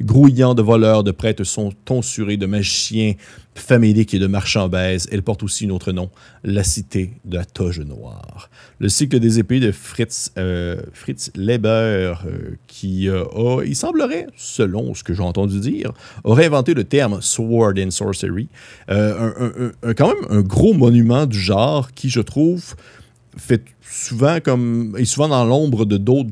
grouillant 0.00 0.54
de 0.54 0.62
voleurs, 0.62 1.04
de 1.04 1.10
prêtres 1.10 1.44
tonsurés, 1.84 2.36
de 2.36 2.46
magiciens 2.46 3.14
faméliques 3.54 4.14
et 4.14 4.18
de 4.18 4.26
marchands 4.26 4.68
baises. 4.68 5.08
Elle 5.10 5.22
porte 5.22 5.42
aussi 5.42 5.66
un 5.66 5.70
autre 5.70 5.92
nom, 5.92 6.10
la 6.44 6.64
cité 6.64 7.12
de 7.24 7.36
la 7.36 7.44
toge 7.44 7.80
noire. 7.80 8.50
Le 8.78 8.88
cycle 8.88 9.18
des 9.20 9.38
épées 9.38 9.60
de 9.60 9.72
Fritz, 9.72 10.32
euh, 10.38 10.80
Fritz 10.92 11.30
Leber, 11.34 12.14
euh, 12.26 12.56
qui 12.66 13.08
euh, 13.08 13.24
a, 13.24 13.62
il 13.64 13.76
semblerait, 13.76 14.26
selon 14.36 14.94
ce 14.94 15.02
que 15.02 15.14
j'ai 15.14 15.22
entendu 15.22 15.60
dire, 15.60 15.92
aurait 16.24 16.46
inventé 16.46 16.74
le 16.74 16.84
terme 16.84 17.20
Sword 17.20 17.74
and 17.78 17.90
Sorcery. 17.90 18.48
quand 18.88 20.08
même 20.08 20.26
un 20.30 20.40
gros 20.40 20.72
monument 20.72 21.26
du 21.26 21.38
genre 21.38 21.92
qui, 21.92 22.08
je 22.08 22.20
trouve, 22.20 22.74
fait 23.36 23.62
souvent 23.82 24.38
comme 24.40 24.96
est 24.98 25.04
souvent 25.04 25.28
dans 25.28 25.44
l'ombre 25.44 25.84
de 25.84 25.96
d'autres 25.96 26.30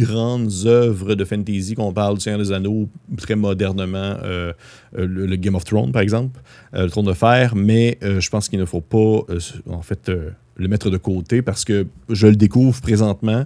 grandes 0.00 0.66
œuvres 0.66 1.14
de 1.14 1.24
fantasy, 1.24 1.74
qu'on 1.74 1.92
parle 1.92 2.16
du 2.16 2.20
Seigneur 2.20 2.40
des 2.40 2.52
Anneaux 2.52 2.88
très 3.16 3.36
modernement, 3.36 4.16
euh, 4.22 4.52
euh, 4.98 5.06
le, 5.06 5.36
Game 5.36 5.54
of 5.54 5.64
Thrones 5.64 5.92
par 5.92 6.02
exemple, 6.02 6.40
euh, 6.74 6.84
le 6.84 6.90
Trône 6.90 7.06
de 7.06 7.12
Fer, 7.12 7.54
mais 7.54 7.98
je 8.02 8.28
pense 8.30 8.48
qu'il 8.48 8.58
ne 8.58 8.64
faut 8.64 8.80
pas 8.80 9.24
en 9.68 9.82
fait 9.82 10.10
le 10.56 10.68
mettre 10.68 10.90
de 10.90 10.96
côté 10.96 11.42
parce 11.42 11.64
que 11.64 11.86
je 12.08 12.26
le 12.26 12.36
découvre 12.36 12.80
présentement 12.80 13.44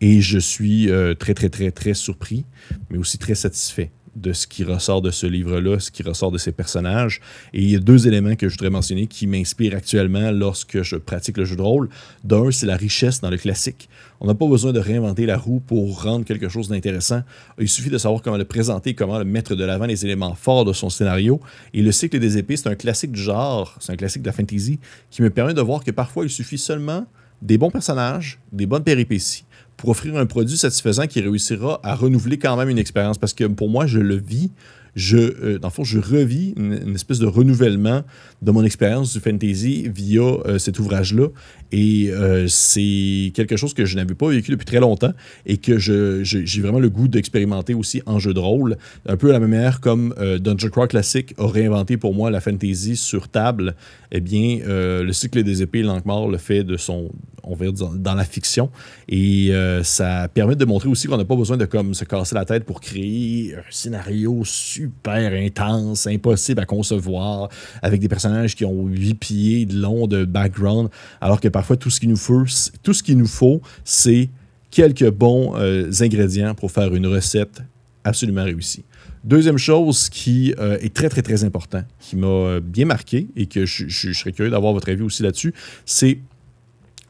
et 0.00 0.20
je 0.20 0.38
suis 0.38 0.88
très 1.18 1.34
très 1.34 1.48
très 1.48 1.70
très 1.70 1.94
surpris, 1.94 2.44
mais 2.90 2.98
aussi 2.98 3.18
très 3.18 3.34
satisfait 3.34 3.90
de 4.16 4.32
ce 4.32 4.46
qui 4.46 4.64
ressort 4.64 5.02
de 5.02 5.10
ce 5.10 5.26
livre-là, 5.26 5.78
ce 5.80 5.90
qui 5.90 6.02
ressort 6.02 6.30
de 6.30 6.38
ces 6.38 6.52
personnages. 6.52 7.20
Et 7.52 7.62
il 7.62 7.70
y 7.70 7.76
a 7.76 7.80
deux 7.80 8.06
éléments 8.06 8.36
que 8.36 8.48
je 8.48 8.54
voudrais 8.54 8.70
mentionner 8.70 9.06
qui 9.06 9.26
m'inspirent 9.26 9.74
actuellement 9.74 10.30
lorsque 10.30 10.82
je 10.82 10.96
pratique 10.96 11.36
le 11.36 11.44
jeu 11.44 11.56
de 11.56 11.62
rôle. 11.62 11.88
D'un, 12.22 12.50
c'est 12.50 12.66
la 12.66 12.76
richesse 12.76 13.20
dans 13.20 13.30
le 13.30 13.36
classique. 13.36 13.88
On 14.20 14.26
n'a 14.26 14.34
pas 14.34 14.46
besoin 14.46 14.72
de 14.72 14.78
réinventer 14.78 15.26
la 15.26 15.36
roue 15.36 15.60
pour 15.60 16.02
rendre 16.02 16.24
quelque 16.24 16.48
chose 16.48 16.68
d'intéressant. 16.68 17.22
Il 17.58 17.68
suffit 17.68 17.90
de 17.90 17.98
savoir 17.98 18.22
comment 18.22 18.36
le 18.36 18.44
présenter, 18.44 18.94
comment 18.94 19.18
le 19.18 19.24
mettre 19.24 19.54
de 19.54 19.64
l'avant 19.64 19.86
les 19.86 20.04
éléments 20.04 20.34
forts 20.34 20.64
de 20.64 20.72
son 20.72 20.90
scénario. 20.90 21.40
Et 21.72 21.82
le 21.82 21.92
cycle 21.92 22.18
des 22.18 22.38
épées, 22.38 22.56
c'est 22.56 22.68
un 22.68 22.74
classique 22.74 23.12
du 23.12 23.20
genre, 23.20 23.76
c'est 23.80 23.92
un 23.92 23.96
classique 23.96 24.22
de 24.22 24.28
la 24.28 24.32
fantasy 24.32 24.78
qui 25.10 25.22
me 25.22 25.30
permet 25.30 25.54
de 25.54 25.60
voir 25.60 25.84
que 25.84 25.90
parfois 25.90 26.24
il 26.24 26.30
suffit 26.30 26.58
seulement 26.58 27.06
des 27.42 27.58
bons 27.58 27.70
personnages, 27.70 28.38
des 28.52 28.66
bonnes 28.66 28.84
péripéties 28.84 29.44
pour 29.76 29.90
offrir 29.90 30.16
un 30.16 30.26
produit 30.26 30.56
satisfaisant 30.56 31.06
qui 31.06 31.20
réussira 31.20 31.80
à 31.82 31.94
renouveler 31.94 32.38
quand 32.38 32.56
même 32.56 32.68
une 32.68 32.78
expérience. 32.78 33.18
Parce 33.18 33.34
que 33.34 33.44
pour 33.44 33.68
moi, 33.68 33.86
je 33.86 33.98
le 33.98 34.16
vis. 34.16 34.50
Je, 34.94 35.16
euh, 35.16 35.58
dans 35.58 35.68
le 35.68 35.72
fond, 35.72 35.84
je 35.84 35.98
revis 35.98 36.54
une, 36.56 36.94
espèce 36.94 37.18
de 37.18 37.26
renouvellement 37.26 38.02
de 38.42 38.50
mon 38.50 38.62
expérience 38.62 39.12
du 39.12 39.20
fantasy 39.20 39.88
via 39.92 40.22
euh, 40.22 40.58
cet 40.58 40.78
ouvrage-là. 40.78 41.28
Et 41.72 42.10
euh, 42.10 42.46
c'est 42.48 43.32
quelque 43.34 43.56
chose 43.56 43.74
que 43.74 43.84
je 43.84 43.96
n'avais 43.96 44.14
pas 44.14 44.28
vécu 44.28 44.52
depuis 44.52 44.66
très 44.66 44.78
longtemps 44.78 45.12
et 45.46 45.56
que 45.56 45.78
j'ai 45.78 46.60
vraiment 46.60 46.78
le 46.78 46.90
goût 46.90 47.08
d'expérimenter 47.08 47.74
aussi 47.74 48.02
en 48.06 48.18
jeu 48.18 48.32
de 48.32 48.38
rôle. 48.38 48.76
Un 49.06 49.16
peu 49.16 49.30
à 49.30 49.32
la 49.32 49.40
même 49.40 49.50
manière 49.50 49.80
comme 49.80 50.14
Dungeon 50.40 50.68
Crawl 50.68 50.88
Classic 50.88 51.34
a 51.38 51.46
réinventé 51.48 51.96
pour 51.96 52.14
moi 52.14 52.30
la 52.30 52.40
fantasy 52.40 52.96
sur 52.96 53.28
table. 53.28 53.74
Eh 54.12 54.20
bien, 54.20 54.60
le 54.64 55.12
cycle 55.12 55.42
des 55.42 55.62
épées, 55.62 55.82
Lankmar 55.82 56.28
le 56.28 56.38
fait 56.38 56.62
de 56.62 56.76
son 56.76 57.10
on 57.46 57.54
va 57.54 57.70
dire, 57.70 57.90
dans, 57.90 58.14
la 58.14 58.24
fiction. 58.24 58.70
Et 59.08 59.52
ça 59.82 60.28
permet 60.32 60.54
de 60.54 60.64
montrer 60.64 60.88
aussi 60.88 61.08
qu'on 61.08 61.16
n'a 61.16 61.24
pas 61.24 61.36
besoin 61.36 61.56
de 61.56 61.64
comme, 61.64 61.94
se 61.94 62.04
casser 62.04 62.34
la 62.36 62.44
tête 62.44 62.64
pour 62.64 62.80
créer 62.80 63.56
un 63.56 63.62
scénario 63.70 64.42
super 64.44 64.83
intense, 65.06 66.06
impossible 66.06 66.60
à 66.60 66.66
concevoir, 66.66 67.48
avec 67.82 68.00
des 68.00 68.08
personnages 68.08 68.54
qui 68.54 68.64
ont 68.64 68.86
huit 68.86 69.14
pieds 69.14 69.66
de 69.66 69.78
long 69.80 70.06
de 70.06 70.24
background, 70.24 70.88
alors 71.20 71.40
que 71.40 71.48
parfois 71.48 71.76
tout 71.76 71.90
ce 71.90 72.00
qu'il 72.00 72.08
nous 72.08 72.16
faut, 72.16 72.44
tout 72.82 72.94
ce 72.94 73.02
qu'il 73.02 73.18
nous 73.18 73.26
faut, 73.26 73.60
c'est 73.84 74.28
quelques 74.70 75.10
bons 75.10 75.54
ingrédients 76.00 76.54
pour 76.54 76.70
faire 76.70 76.94
une 76.94 77.06
recette 77.06 77.62
absolument 78.04 78.44
réussie. 78.44 78.84
Deuxième 79.24 79.56
chose 79.56 80.10
qui 80.10 80.54
euh, 80.58 80.76
est 80.82 80.92
très, 80.92 81.08
très, 81.08 81.22
très 81.22 81.44
important, 81.44 81.82
qui 81.98 82.14
m'a 82.14 82.26
euh, 82.26 82.60
bien 82.60 82.84
marqué 82.84 83.26
et 83.36 83.46
que 83.46 83.64
je 83.64 84.12
serais 84.12 84.32
curieux 84.32 84.50
d'avoir 84.50 84.74
votre 84.74 84.90
avis 84.90 85.00
aussi 85.00 85.22
là-dessus, 85.22 85.54
c'est 85.86 86.18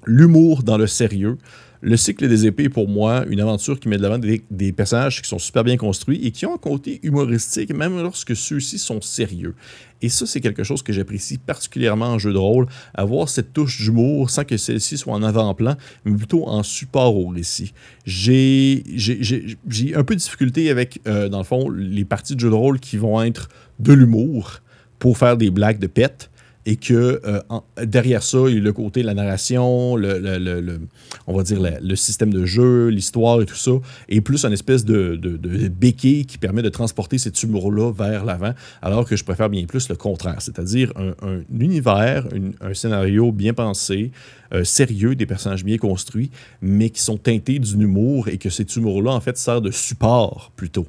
l'humour 0.07 0.63
dans 0.63 0.79
le 0.79 0.87
sérieux. 0.87 1.39
Le 1.87 1.99
cycle 1.99 2.27
des 2.29 2.47
épées 2.47 2.65
est 2.65 2.69
pour 2.71 2.89
moi 2.89 3.27
une 3.29 3.41
aventure 3.41 3.79
qui 3.79 3.91
met 3.91 3.99
de 3.99 4.03
l'avant 4.03 4.19
des, 4.19 4.73
personnages 4.73 5.21
qui 5.21 5.29
sont 5.29 5.39
super 5.39 5.65
bien 5.65 5.77
construits 5.77 6.19
et 6.27 6.31
qui 6.31 6.47
ont 6.47 6.55
un 6.55 6.59
côté 6.59 6.99
humoristique, 7.03 7.75
même 7.75 8.01
lorsque 8.01 8.35
ceux-ci 8.35 8.79
sont 8.79 9.03
sérieux. 9.03 9.55
Et 10.01 10.09
ça, 10.09 10.25
c'est 10.25 10.41
quelque 10.41 10.63
chose 10.63 10.83
que 10.83 10.95
j'apprécie 10.95 11.37
particulièrement 11.37 12.07
en 12.07 12.19
jeu 12.19 12.33
de 12.33 12.39
rôle, 12.39 12.69
avoir 12.95 13.29
cette 13.29 13.53
touche 13.53 13.83
d'humour 13.83 14.31
sans 14.31 14.45
que 14.45 14.57
celle-ci 14.57 14.97
soit 14.97 15.13
en 15.13 15.23
avant-plan, 15.23 15.77
mais 16.07 16.17
plutôt 16.17 16.49
en 16.49 16.63
support 16.63 17.19
au 17.19 17.29
récit. 17.29 17.75
J'ai 18.07 18.83
un 19.95 20.05
peu 20.05 20.15
de 20.15 20.21
difficulté 20.21 20.71
avec, 20.71 21.01
euh, 21.07 21.29
dans 21.29 21.39
le 21.39 21.45
fond, 21.45 21.69
les 21.69 22.07
parties 22.07 22.35
de 22.35 22.41
jeu 22.41 22.49
de 22.49 22.55
rôle 22.55 22.81
qui 22.81 22.97
vont 22.97 23.23
être 23.23 23.51
de 23.79 23.93
l'humour 23.93 24.61
pour 24.99 25.19
faire 25.19 25.37
des 25.37 25.51
blagues 25.51 25.81
de 25.81 25.87
pète 25.87 26.31
et 26.67 26.77
que 26.77 27.21
euh, 27.25 27.41
derrière 27.85 28.23
ça, 28.23 28.39
il 28.49 28.55
y 28.55 28.59
a 28.59 28.61
le 28.61 28.73
côté 28.73 29.03
de 29.03 29.07
la 29.07 29.15
narration, 29.15 29.97
le, 29.97 30.81
on 31.27 31.37
va 31.37 31.43
dire 31.43 31.61
le 31.61 31.97
système 31.97 32.33
de 32.33 32.47
jeu, 32.47 32.89
l'histoire 32.89 33.43
et 33.43 33.47
tout 33.47 33.57
ça, 33.57 33.73
et 34.09 34.21
plus 34.21 34.45
une 34.45 34.53
espèce 34.53 34.85
de, 34.85 35.17
de, 35.17 35.69
béquille 35.69 36.25
qui 36.25 36.39
permet 36.39 36.63
de 36.63 36.69
transporter 36.71 37.19
cet 37.19 37.43
humour-là 37.43 37.93
vers 37.93 38.25
l'avant, 38.25 38.55
alors 38.81 39.07
que 39.07 39.17
je 39.17 39.25
préfère 39.25 39.51
bien 39.51 39.65
plus 39.67 39.89
le 39.89 39.97
contraire, 39.97 40.41
c'est-à-dire 40.41 40.93
un, 40.97 41.41
univers, 41.59 42.27
un 42.61 42.75
scénario 42.75 43.31
bien 43.31 43.53
pensé, 43.53 44.11
euh, 44.53 44.65
sérieux, 44.65 45.15
des 45.15 45.27
personnages 45.27 45.65
bien 45.65 45.77
construits, 45.77 46.31
mais 46.63 46.91
qui 46.91 47.01
sont 47.01 47.19
teintés 47.19 47.59
d'une 47.59 47.83
humour 47.83 48.29
et 48.29 48.39
que 48.39 48.51
cet 48.51 48.75
humour-là, 48.77 49.13
en 49.13 49.21
fait, 49.21 49.37
sert 49.37 49.61
de 49.61 49.71
support 49.71 50.53
plutôt 50.57 50.87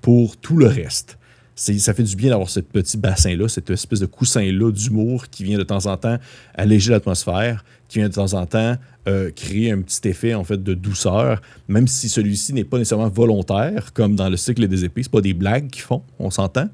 pour 0.00 0.36
tout 0.36 0.56
le 0.56 0.66
reste 0.66 1.18
ça 1.54 1.94
fait 1.94 2.02
du 2.02 2.16
bien 2.16 2.30
d'avoir 2.30 2.48
ce 2.48 2.60
petit 2.60 2.96
bassin-là, 2.96 3.48
cette 3.48 3.70
espèce 3.70 4.00
de 4.00 4.06
coussin-là 4.06 4.70
d'humour 4.70 5.28
qui 5.28 5.44
vient 5.44 5.58
de 5.58 5.64
temps 5.64 5.86
en 5.86 5.96
temps 5.96 6.18
alléger 6.54 6.90
l'atmosphère, 6.90 7.64
qui 7.88 7.98
vient 7.98 8.08
de 8.08 8.14
temps 8.14 8.32
en 8.34 8.46
temps 8.46 8.76
euh, 9.08 9.30
créer 9.30 9.70
un 9.70 9.82
petit 9.82 10.08
effet 10.08 10.34
en 10.34 10.44
fait 10.44 10.62
de 10.62 10.74
douceur, 10.74 11.42
même 11.68 11.86
si 11.86 12.08
celui-ci 12.08 12.52
n'est 12.54 12.64
pas 12.64 12.78
nécessairement 12.78 13.08
volontaire, 13.08 13.92
comme 13.92 14.16
dans 14.16 14.28
le 14.28 14.36
cycle 14.36 14.66
des 14.66 14.84
épées. 14.84 15.02
Ce 15.02 15.10
pas 15.10 15.20
des 15.20 15.34
blagues 15.34 15.68
qu'ils 15.68 15.82
font, 15.82 16.02
on 16.18 16.30
s'entend, 16.30 16.68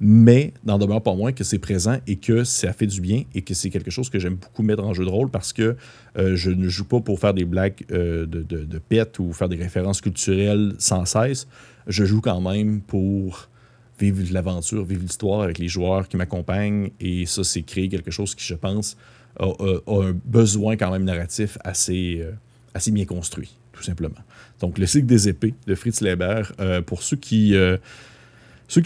mais 0.00 0.54
n'en 0.64 0.78
demeure 0.78 1.02
pas 1.02 1.14
moins 1.14 1.32
que 1.32 1.44
c'est 1.44 1.58
présent 1.58 1.98
et 2.06 2.16
que 2.16 2.44
ça 2.44 2.72
fait 2.72 2.86
du 2.86 3.00
bien 3.00 3.24
et 3.34 3.42
que 3.42 3.54
c'est 3.54 3.70
quelque 3.70 3.90
chose 3.90 4.08
que 4.08 4.18
j'aime 4.18 4.36
beaucoup 4.36 4.62
mettre 4.62 4.84
en 4.84 4.94
jeu 4.94 5.04
de 5.04 5.10
rôle 5.10 5.30
parce 5.30 5.52
que 5.52 5.76
euh, 6.16 6.34
je 6.34 6.50
ne 6.50 6.68
joue 6.68 6.84
pas 6.84 7.00
pour 7.00 7.20
faire 7.20 7.34
des 7.34 7.44
blagues 7.44 7.84
euh, 7.90 8.26
de, 8.26 8.42
de, 8.42 8.64
de 8.64 8.78
pète 8.78 9.18
ou 9.18 9.32
faire 9.32 9.48
des 9.48 9.56
références 9.56 10.00
culturelles 10.00 10.74
sans 10.78 11.04
cesse. 11.04 11.46
Je 11.86 12.04
joue 12.04 12.20
quand 12.20 12.40
même 12.40 12.80
pour 12.80 13.48
vivre 13.98 14.32
l'aventure, 14.32 14.84
vivre 14.84 15.02
l'histoire 15.02 15.42
avec 15.42 15.58
les 15.58 15.68
joueurs 15.68 16.08
qui 16.08 16.16
m'accompagnent. 16.16 16.90
Et 17.00 17.26
ça, 17.26 17.44
c'est 17.44 17.62
créer 17.62 17.88
quelque 17.88 18.10
chose 18.10 18.34
qui, 18.34 18.44
je 18.44 18.54
pense, 18.54 18.96
a, 19.38 19.46
un 19.86 20.14
besoin 20.24 20.76
quand 20.76 20.90
même 20.90 21.04
narratif 21.04 21.58
assez, 21.64 22.20
euh, 22.20 22.32
assez 22.74 22.90
bien 22.90 23.04
construit, 23.04 23.54
tout 23.72 23.82
simplement. 23.82 24.14
Donc, 24.60 24.78
le 24.78 24.86
cycle 24.86 25.06
des 25.06 25.28
épées 25.28 25.54
de 25.66 25.74
Fritz 25.74 26.00
Leiber, 26.00 26.42
euh, 26.60 26.82
pour 26.82 27.02
ceux 27.02 27.16
qui... 27.16 27.54
Euh, 27.54 27.76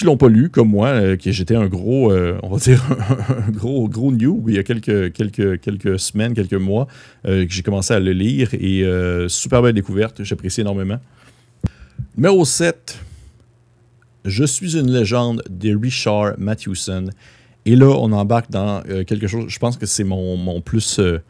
l'ont 0.02 0.18
pas 0.18 0.28
lu, 0.28 0.50
comme 0.50 0.68
moi, 0.68 1.16
qui 1.16 1.32
j'étais 1.32 1.54
un 1.54 1.66
gros, 1.66 2.12
on 2.12 2.48
va 2.48 2.58
dire, 2.58 2.84
un 3.48 3.50
gros, 3.50 3.88
gros 3.88 4.12
new 4.12 4.44
il 4.48 4.54
y 4.54 4.58
a 4.58 4.62
quelques, 4.62 5.12
quelques, 5.14 5.60
quelques 5.60 5.98
semaines, 5.98 6.34
quelques 6.34 6.52
mois, 6.52 6.88
que 7.24 7.46
j'ai 7.48 7.62
commencé 7.62 7.94
à 7.94 8.00
le 8.00 8.12
lire 8.12 8.50
et 8.52 8.84
super 9.28 9.62
belle 9.62 9.72
découverte, 9.72 10.24
j'apprécie 10.24 10.60
énormément. 10.60 10.98
Numéro 12.18 12.44
7, 12.44 13.00
je 14.24 14.44
suis 14.44 14.76
une 14.76 14.90
légende 14.90 15.42
de 15.48 15.76
Richard 15.76 16.34
Mathewson. 16.38 17.10
Et 17.64 17.76
là, 17.76 17.86
on 17.86 18.12
embarque 18.12 18.50
dans 18.50 18.82
euh, 18.88 19.04
quelque 19.04 19.26
chose, 19.26 19.44
je 19.48 19.58
pense 19.58 19.76
que 19.76 19.86
c'est 19.86 20.04
mon, 20.04 20.60
plus, 20.60 20.98
euh, 20.98 21.20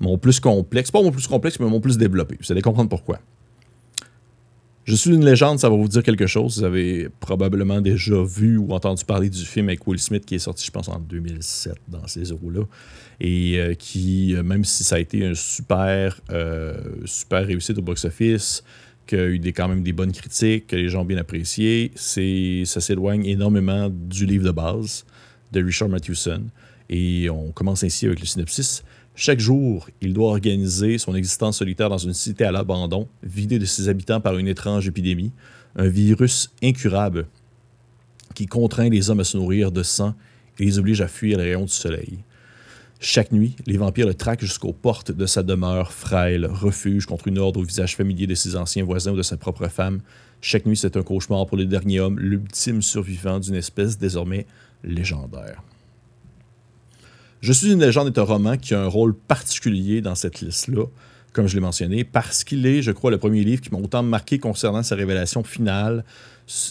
mon 0.00 0.18
plus 0.18 0.40
complexe. 0.40 0.90
Pas 0.90 1.02
mon 1.02 1.10
plus 1.10 1.26
complexe, 1.26 1.58
mais 1.60 1.66
mon 1.66 1.80
plus 1.80 1.96
développé. 1.96 2.36
Vous 2.40 2.52
allez 2.52 2.62
comprendre 2.62 2.88
pourquoi. 2.88 3.20
Je 4.84 4.94
suis 4.94 5.14
une 5.14 5.24
légende, 5.24 5.58
ça 5.58 5.68
va 5.68 5.76
vous 5.76 5.88
dire 5.88 6.02
quelque 6.02 6.26
chose. 6.26 6.58
Vous 6.58 6.64
avez 6.64 7.10
probablement 7.20 7.80
déjà 7.82 8.22
vu 8.22 8.56
ou 8.56 8.72
entendu 8.72 9.04
parler 9.04 9.28
du 9.28 9.44
film 9.44 9.68
avec 9.68 9.86
Will 9.86 9.98
Smith 9.98 10.24
qui 10.24 10.34
est 10.34 10.38
sorti, 10.38 10.64
je 10.64 10.70
pense, 10.70 10.88
en 10.88 10.98
2007 10.98 11.74
dans 11.88 12.06
ces 12.06 12.32
eaux-là. 12.32 12.62
Et 13.20 13.58
euh, 13.58 13.74
qui, 13.74 14.34
même 14.42 14.64
si 14.64 14.84
ça 14.84 14.96
a 14.96 14.98
été 14.98 15.26
un 15.26 15.34
super, 15.34 16.20
super 17.04 17.46
réussite 17.46 17.76
au 17.78 17.82
box-office, 17.82 18.62
qu'il 19.08 19.18
y 19.18 19.22
a 19.22 19.26
eu 19.26 19.38
des, 19.40 19.52
quand 19.52 19.66
même 19.66 19.82
des 19.82 19.92
bonnes 19.92 20.12
critiques, 20.12 20.68
que 20.68 20.76
les 20.76 20.88
gens 20.88 21.02
ont 21.02 21.04
bien 21.04 21.16
apprécié. 21.16 21.90
Ça 21.96 22.80
s'éloigne 22.80 23.24
énormément 23.26 23.90
du 23.90 24.26
livre 24.26 24.44
de 24.44 24.52
base 24.52 25.04
de 25.50 25.64
Richard 25.64 25.88
Mathewson. 25.88 26.44
Et 26.90 27.28
on 27.28 27.50
commence 27.50 27.82
ainsi 27.82 28.06
avec 28.06 28.20
le 28.20 28.26
synopsis. 28.26 28.84
Chaque 29.14 29.40
jour, 29.40 29.88
il 30.00 30.12
doit 30.12 30.28
organiser 30.28 30.98
son 30.98 31.14
existence 31.16 31.58
solitaire 31.58 31.88
dans 31.88 31.98
une 31.98 32.14
cité 32.14 32.44
à 32.44 32.52
l'abandon, 32.52 33.08
vidée 33.24 33.58
de 33.58 33.64
ses 33.64 33.88
habitants 33.88 34.20
par 34.20 34.38
une 34.38 34.46
étrange 34.46 34.86
épidémie, 34.86 35.32
un 35.74 35.88
virus 35.88 36.50
incurable 36.62 37.26
qui 38.34 38.46
contraint 38.46 38.88
les 38.88 39.10
hommes 39.10 39.20
à 39.20 39.24
se 39.24 39.36
nourrir 39.36 39.72
de 39.72 39.82
sang 39.82 40.14
et 40.60 40.64
les 40.64 40.78
oblige 40.78 41.00
à 41.00 41.08
fuir 41.08 41.38
les 41.38 41.44
rayons 41.44 41.64
du 41.64 41.72
soleil. 41.72 42.18
Chaque 43.00 43.30
nuit, 43.30 43.54
les 43.66 43.76
vampires 43.76 44.08
le 44.08 44.14
traquent 44.14 44.40
jusqu'aux 44.40 44.72
portes 44.72 45.12
de 45.12 45.24
sa 45.24 45.44
demeure 45.44 45.92
frêle, 45.92 46.46
refuge 46.46 47.06
contre 47.06 47.28
une 47.28 47.38
ordre 47.38 47.60
au 47.60 47.62
visage 47.62 47.94
familier 47.94 48.26
de 48.26 48.34
ses 48.34 48.56
anciens 48.56 48.82
voisins 48.82 49.12
ou 49.12 49.16
de 49.16 49.22
sa 49.22 49.36
propre 49.36 49.68
femme. 49.68 50.00
Chaque 50.40 50.66
nuit, 50.66 50.76
c'est 50.76 50.96
un 50.96 51.02
cauchemar 51.02 51.46
pour 51.46 51.56
le 51.56 51.64
dernier 51.64 52.00
homme, 52.00 52.18
l'ultime 52.18 52.82
survivant 52.82 53.38
d'une 53.38 53.54
espèce 53.54 53.98
désormais 53.98 54.46
légendaire. 54.82 55.62
Je 57.40 57.52
suis 57.52 57.70
une 57.70 57.80
légende 57.80 58.08
est 58.08 58.18
un 58.18 58.24
roman 58.24 58.56
qui 58.56 58.74
a 58.74 58.82
un 58.82 58.88
rôle 58.88 59.14
particulier 59.14 60.00
dans 60.00 60.16
cette 60.16 60.40
liste-là, 60.40 60.86
comme 61.32 61.46
je 61.46 61.54
l'ai 61.54 61.60
mentionné, 61.60 62.02
parce 62.02 62.42
qu'il 62.42 62.66
est, 62.66 62.82
je 62.82 62.90
crois, 62.90 63.12
le 63.12 63.18
premier 63.18 63.44
livre 63.44 63.60
qui 63.60 63.70
m'a 63.70 63.78
autant 63.78 64.02
marqué 64.02 64.40
concernant 64.40 64.82
sa 64.82 64.96
révélation 64.96 65.44
finale 65.44 66.04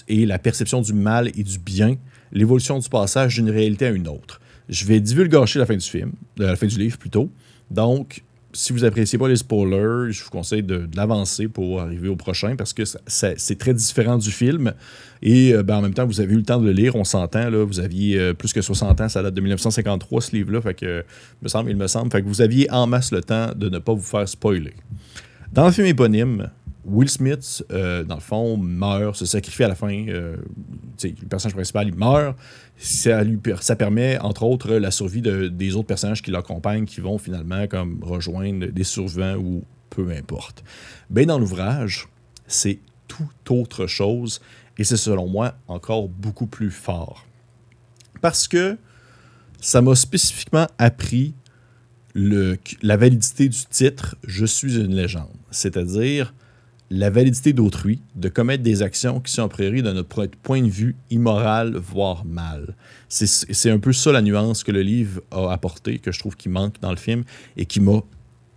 et 0.09 0.25
la 0.25 0.39
perception 0.39 0.81
du 0.81 0.91
mal 0.91 1.29
et 1.37 1.43
du 1.43 1.57
bien, 1.57 1.95
l'évolution 2.33 2.79
du 2.79 2.89
passage 2.89 3.35
d'une 3.35 3.49
réalité 3.49 3.85
à 3.85 3.91
une 3.91 4.09
autre. 4.09 4.41
Je 4.69 4.85
vais 4.85 4.99
divulgacher 4.99 5.59
la 5.59 5.65
fin 5.65 5.75
du 5.75 5.87
film, 5.87 6.11
euh, 6.39 6.47
la 6.47 6.55
fin 6.55 6.67
du 6.67 6.77
livre 6.77 6.97
plutôt. 6.97 7.29
Donc, 7.71 8.23
si 8.53 8.73
vous 8.73 8.83
appréciez 8.85 9.19
pas 9.19 9.27
les 9.27 9.35
spoilers, 9.35 10.11
je 10.11 10.23
vous 10.23 10.29
conseille 10.29 10.63
de, 10.63 10.89
l'avancer 10.95 11.47
pour 11.47 11.79
arriver 11.81 12.07
au 12.07 12.15
prochain 12.15 12.55
parce 12.55 12.73
que 12.73 12.83
c'est 13.05 13.57
très 13.57 13.73
différent 13.73 14.17
du 14.17 14.31
film. 14.31 14.73
Et 15.21 15.53
euh, 15.53 15.63
ben, 15.63 15.77
en 15.77 15.81
même 15.81 15.93
temps, 15.93 16.05
vous 16.05 16.21
avez 16.21 16.33
eu 16.33 16.37
le 16.37 16.43
temps 16.43 16.59
de 16.59 16.65
le 16.65 16.71
lire, 16.71 16.95
on 16.95 17.03
s'entend. 17.03 17.49
Vous 17.65 17.79
aviez 17.79 18.17
euh, 18.17 18.33
plus 18.33 18.53
que 18.53 18.61
60 18.61 19.01
ans, 19.01 19.09
ça 19.09 19.21
date 19.21 19.33
de 19.33 19.41
1953 19.41 20.21
ce 20.21 20.35
livre-là. 20.35 20.61
Fait 20.61 20.73
que, 20.73 21.05
me 21.41 21.47
semble, 21.47 21.69
il 21.69 21.77
me 21.77 21.87
semble. 21.87 22.11
Fait 22.11 22.21
que 22.21 22.27
vous 22.27 22.41
aviez 22.41 22.69
en 22.71 22.87
masse 22.87 23.11
le 23.11 23.21
temps 23.21 23.51
de 23.55 23.69
ne 23.69 23.79
pas 23.79 23.93
vous 23.93 24.01
faire 24.01 24.27
spoiler. 24.27 24.73
Dans 25.51 25.65
le 25.65 25.71
film 25.71 25.87
éponyme, 25.87 26.49
Will 26.87 27.09
Smith, 27.09 27.63
dans 27.69 28.15
le 28.15 28.21
fond, 28.21 28.57
meurt, 28.57 29.15
se 29.15 29.25
sacrifie 29.25 29.63
à 29.63 29.67
la 29.67 29.75
fin. 29.75 30.05
le 30.05 30.41
personnage 31.29 31.53
principal, 31.53 31.87
il 31.87 31.95
meurt 31.95 32.35
ça, 32.77 33.23
lui, 33.23 33.39
ça 33.61 33.75
permet, 33.75 34.19
entre 34.19 34.43
autres, 34.43 34.73
la 34.73 34.91
survie 34.91 35.21
de, 35.21 35.47
des 35.47 35.75
autres 35.75 35.87
personnages 35.87 36.21
qui 36.21 36.31
l'accompagnent, 36.31 36.85
qui 36.85 37.01
vont 37.01 37.17
finalement 37.17 37.67
comme 37.67 38.03
rejoindre 38.03 38.67
des 38.67 38.83
survivants 38.83 39.35
ou 39.35 39.63
peu 39.89 40.11
importe. 40.11 40.63
Ben, 41.09 41.25
dans 41.25 41.39
l'ouvrage, 41.39 42.07
c'est 42.45 42.79
tout 43.07 43.29
autre 43.49 43.87
chose 43.87 44.41
et 44.77 44.83
c'est 44.83 44.97
selon 44.97 45.27
moi 45.27 45.55
encore 45.67 46.07
beaucoup 46.07 46.45
plus 46.45 46.71
fort. 46.71 47.25
Parce 48.21 48.47
que 48.47 48.77
ça 49.59 49.81
m'a 49.81 49.95
spécifiquement 49.95 50.67
appris 50.77 51.33
le, 52.13 52.57
la 52.81 52.97
validité 52.97 53.49
du 53.49 53.65
titre 53.69 54.15
Je 54.23 54.45
suis 54.45 54.75
une 54.75 54.93
légende. 54.93 55.35
C'est-à-dire, 55.49 56.33
la 56.89 57.09
validité 57.09 57.53
d'autrui, 57.53 58.01
de 58.15 58.29
commettre 58.29 58.63
des 58.63 58.81
actions 58.81 59.19
qui 59.19 59.31
sont 59.31 59.43
a 59.43 59.49
priori 59.49 59.81
de 59.81 59.91
notre 59.91 60.25
point 60.43 60.61
de 60.61 60.69
vue 60.69 60.95
immoral, 61.09 61.75
voire 61.75 62.23
mal. 62.25 62.75
C'est 63.09 63.69
un 63.69 63.79
peu 63.79 63.91
ça 63.93 64.11
la 64.11 64.21
nuance 64.21 64.63
que 64.63 64.71
le 64.71 64.81
livre 64.81 65.21
a 65.31 65.51
apporté, 65.51 65.99
que 65.99 66.11
je 66.11 66.19
trouve 66.19 66.35
qui 66.35 66.49
manque 66.49 66.79
dans 66.79 66.91
le 66.91 66.97
film 66.97 67.23
et 67.57 67.65
qui 67.65 67.81
m'a 67.81 68.01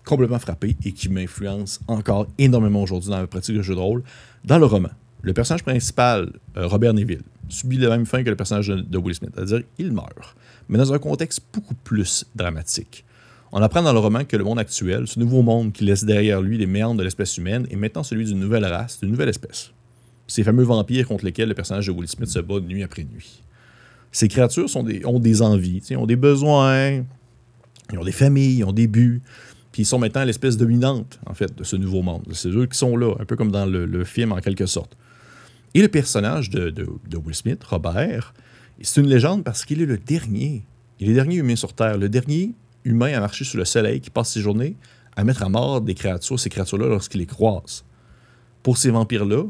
complètement 0.04 0.38
frappé 0.38 0.76
et 0.84 0.92
qui 0.92 1.08
m'influence 1.08 1.80
encore 1.88 2.26
énormément 2.38 2.82
aujourd'hui 2.82 3.10
dans 3.10 3.18
ma 3.18 3.26
pratique 3.26 3.56
de 3.56 3.62
jeu 3.62 3.74
de 3.74 3.80
rôle. 3.80 4.02
Dans 4.44 4.58
le 4.58 4.66
roman, 4.66 4.90
le 5.22 5.32
personnage 5.32 5.62
principal, 5.62 6.32
euh, 6.56 6.66
Robert 6.66 6.94
Neville, 6.94 7.22
subit 7.48 7.78
la 7.78 7.90
même 7.90 8.06
fin 8.06 8.22
que 8.22 8.30
le 8.30 8.36
personnage 8.36 8.68
de 8.68 8.98
Will 8.98 9.14
Smith, 9.14 9.32
c'est-à-dire 9.34 9.62
il 9.78 9.92
meurt, 9.92 10.36
mais 10.68 10.78
dans 10.78 10.92
un 10.92 10.98
contexte 10.98 11.40
beaucoup 11.52 11.74
plus 11.74 12.24
dramatique. 12.34 13.04
On 13.52 13.60
apprend 13.62 13.82
dans 13.82 13.92
le 13.92 13.98
roman 13.98 14.24
que 14.24 14.36
le 14.36 14.44
monde 14.44 14.60
actuel, 14.60 15.08
ce 15.08 15.18
nouveau 15.18 15.42
monde 15.42 15.72
qui 15.72 15.84
laisse 15.84 16.04
derrière 16.04 16.40
lui 16.40 16.56
les 16.56 16.66
méandres 16.66 16.98
de 16.98 17.02
l'espèce 17.02 17.36
humaine, 17.36 17.66
est 17.70 17.76
maintenant 17.76 18.04
celui 18.04 18.24
d'une 18.26 18.38
nouvelle 18.38 18.64
race, 18.64 19.00
d'une 19.00 19.10
nouvelle 19.10 19.28
espèce. 19.28 19.72
Ces 20.28 20.44
fameux 20.44 20.62
vampires 20.62 21.08
contre 21.08 21.24
lesquels 21.24 21.48
le 21.48 21.54
personnage 21.54 21.88
de 21.88 21.92
Will 21.92 22.06
Smith 22.06 22.28
se 22.28 22.38
bat 22.38 22.60
nuit 22.60 22.84
après 22.84 23.02
nuit. 23.02 23.42
Ces 24.12 24.28
créatures 24.28 24.70
sont 24.70 24.84
des, 24.84 25.04
ont 25.04 25.18
des 25.18 25.42
envies, 25.42 25.82
ont 25.96 26.06
des 26.06 26.14
besoins, 26.14 27.04
ont 27.96 28.04
des 28.04 28.12
familles, 28.12 28.62
ont 28.62 28.72
des 28.72 28.86
buts, 28.86 29.20
puis 29.72 29.82
ils 29.82 29.86
sont 29.86 29.98
maintenant 29.98 30.24
l'espèce 30.24 30.56
dominante, 30.56 31.18
en 31.26 31.34
fait, 31.34 31.52
de 31.56 31.64
ce 31.64 31.74
nouveau 31.74 32.02
monde. 32.02 32.28
C'est 32.32 32.50
eux 32.50 32.66
qui 32.66 32.78
sont 32.78 32.96
là, 32.96 33.14
un 33.18 33.24
peu 33.24 33.34
comme 33.34 33.50
dans 33.50 33.66
le, 33.66 34.04
film 34.04 34.30
en 34.30 34.38
quelque 34.38 34.66
sorte. 34.66 34.96
Et 35.74 35.82
le 35.82 35.88
personnage 35.88 36.50
de, 36.50 36.70
de 36.70 37.16
Will 37.16 37.34
Smith, 37.34 37.62
Robert, 37.64 38.32
c'est 38.80 39.00
une 39.00 39.08
légende 39.08 39.42
parce 39.42 39.64
qu'il 39.64 39.82
est 39.82 39.86
le 39.86 39.98
dernier. 39.98 40.64
Il 41.00 41.06
est 41.06 41.10
le 41.10 41.14
dernier 41.14 41.36
humain 41.36 41.56
sur 41.56 41.72
Terre, 41.72 41.98
le 41.98 42.08
dernier 42.08 42.54
humain 42.84 43.12
à 43.14 43.20
marcher 43.20 43.44
sous 43.44 43.56
le 43.56 43.64
soleil 43.64 44.00
qui 44.00 44.10
passe 44.10 44.32
ses 44.32 44.40
journées 44.40 44.76
à 45.16 45.24
mettre 45.24 45.42
à 45.42 45.48
mort 45.48 45.80
des 45.80 45.94
créatures, 45.94 46.38
ces 46.38 46.50
créatures-là, 46.50 46.86
lorsqu'il 46.86 47.20
les 47.20 47.26
croise. 47.26 47.84
Pour 48.62 48.78
ces 48.78 48.90
vampires-là, 48.90 49.44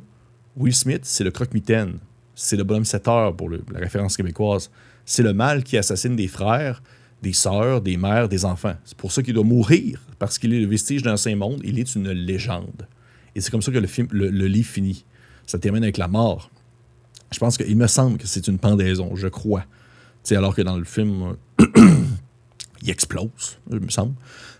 Will 0.56 0.74
Smith, 0.74 1.02
c'est 1.04 1.24
le 1.24 1.30
croque-mitaine. 1.30 1.98
C'est 2.34 2.56
le 2.56 2.64
bonhomme 2.64 2.84
7 2.84 3.08
heures 3.08 3.36
pour 3.36 3.50
la 3.50 3.58
référence 3.74 4.16
québécoise. 4.16 4.70
C'est 5.04 5.22
le 5.22 5.32
mal 5.32 5.62
qui 5.62 5.76
assassine 5.76 6.16
des 6.16 6.28
frères, 6.28 6.82
des 7.22 7.32
sœurs, 7.32 7.80
des 7.80 7.96
mères, 7.96 8.28
des 8.28 8.44
enfants. 8.44 8.74
C'est 8.84 8.96
pour 8.96 9.12
ça 9.12 9.22
qu'il 9.22 9.34
doit 9.34 9.44
mourir, 9.44 10.00
parce 10.18 10.38
qu'il 10.38 10.54
est 10.54 10.60
le 10.60 10.66
vestige 10.66 11.02
d'un 11.02 11.16
saint 11.16 11.36
monde. 11.36 11.60
Il 11.64 11.78
est 11.78 11.94
une 11.94 12.10
légende. 12.10 12.86
Et 13.34 13.40
c'est 13.40 13.50
comme 13.50 13.62
ça 13.62 13.70
que 13.70 13.78
le, 13.78 13.86
film, 13.86 14.08
le, 14.10 14.46
livre 14.46 14.68
finit. 14.68 15.04
Ça 15.46 15.58
termine 15.58 15.82
avec 15.82 15.98
la 15.98 16.08
mort. 16.08 16.50
Je 17.32 17.38
pense 17.38 17.56
qu'il 17.56 17.76
me 17.76 17.86
semble 17.86 18.18
que 18.18 18.26
c'est 18.26 18.48
une 18.48 18.58
pendaison, 18.58 19.14
je 19.14 19.28
crois. 19.28 19.64
sais, 20.22 20.34
alors 20.34 20.54
que 20.54 20.62
dans 20.62 20.76
le 20.76 20.84
film, 20.84 21.36
il 22.82 22.90
explose, 22.90 23.58
il 23.70 23.80
me 23.80 23.90
semble. 23.90 24.14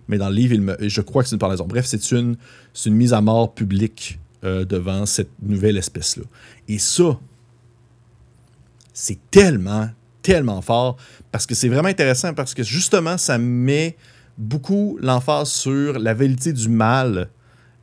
Mais 0.08 0.18
dans 0.18 0.28
le 0.28 0.34
livre, 0.34 0.76
je 0.80 1.00
crois 1.00 1.22
que 1.22 1.28
c'est 1.28 1.36
une 1.36 1.40
pendaison. 1.40 1.66
Bref, 1.66 1.86
c'est 1.86 2.10
une, 2.12 2.36
une 2.84 2.94
mise 2.94 3.12
à 3.12 3.20
mort 3.20 3.54
publique 3.54 4.18
euh, 4.44 4.64
devant 4.64 5.06
cette 5.06 5.30
nouvelle 5.42 5.76
espèce-là. 5.76 6.24
Et 6.68 6.78
ça, 6.78 7.18
c'est 8.92 9.18
tellement, 9.30 9.88
tellement 10.22 10.60
fort 10.62 10.96
parce 11.30 11.46
que 11.46 11.54
c'est 11.54 11.68
vraiment 11.68 11.88
intéressant 11.88 12.34
parce 12.34 12.54
que 12.54 12.62
justement, 12.62 13.18
ça 13.18 13.38
met 13.38 13.96
beaucoup 14.36 14.98
l'emphase 15.00 15.50
sur 15.50 15.98
la 15.98 16.14
validité 16.14 16.52
du 16.52 16.68
mal 16.68 17.28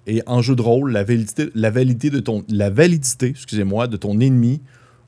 et 0.07 0.23
en 0.25 0.41
jeu 0.41 0.55
de 0.55 0.61
rôle, 0.61 0.91
la 0.91 1.03
validité, 1.03 1.49
la 1.53 1.69
validité 1.69 2.09
de 2.09 2.19
ton, 2.19 2.43
la 2.49 2.69
validité, 2.69 3.27
excusez-moi, 3.27 3.87
de 3.87 3.97
ton 3.97 4.19
ennemi 4.19 4.61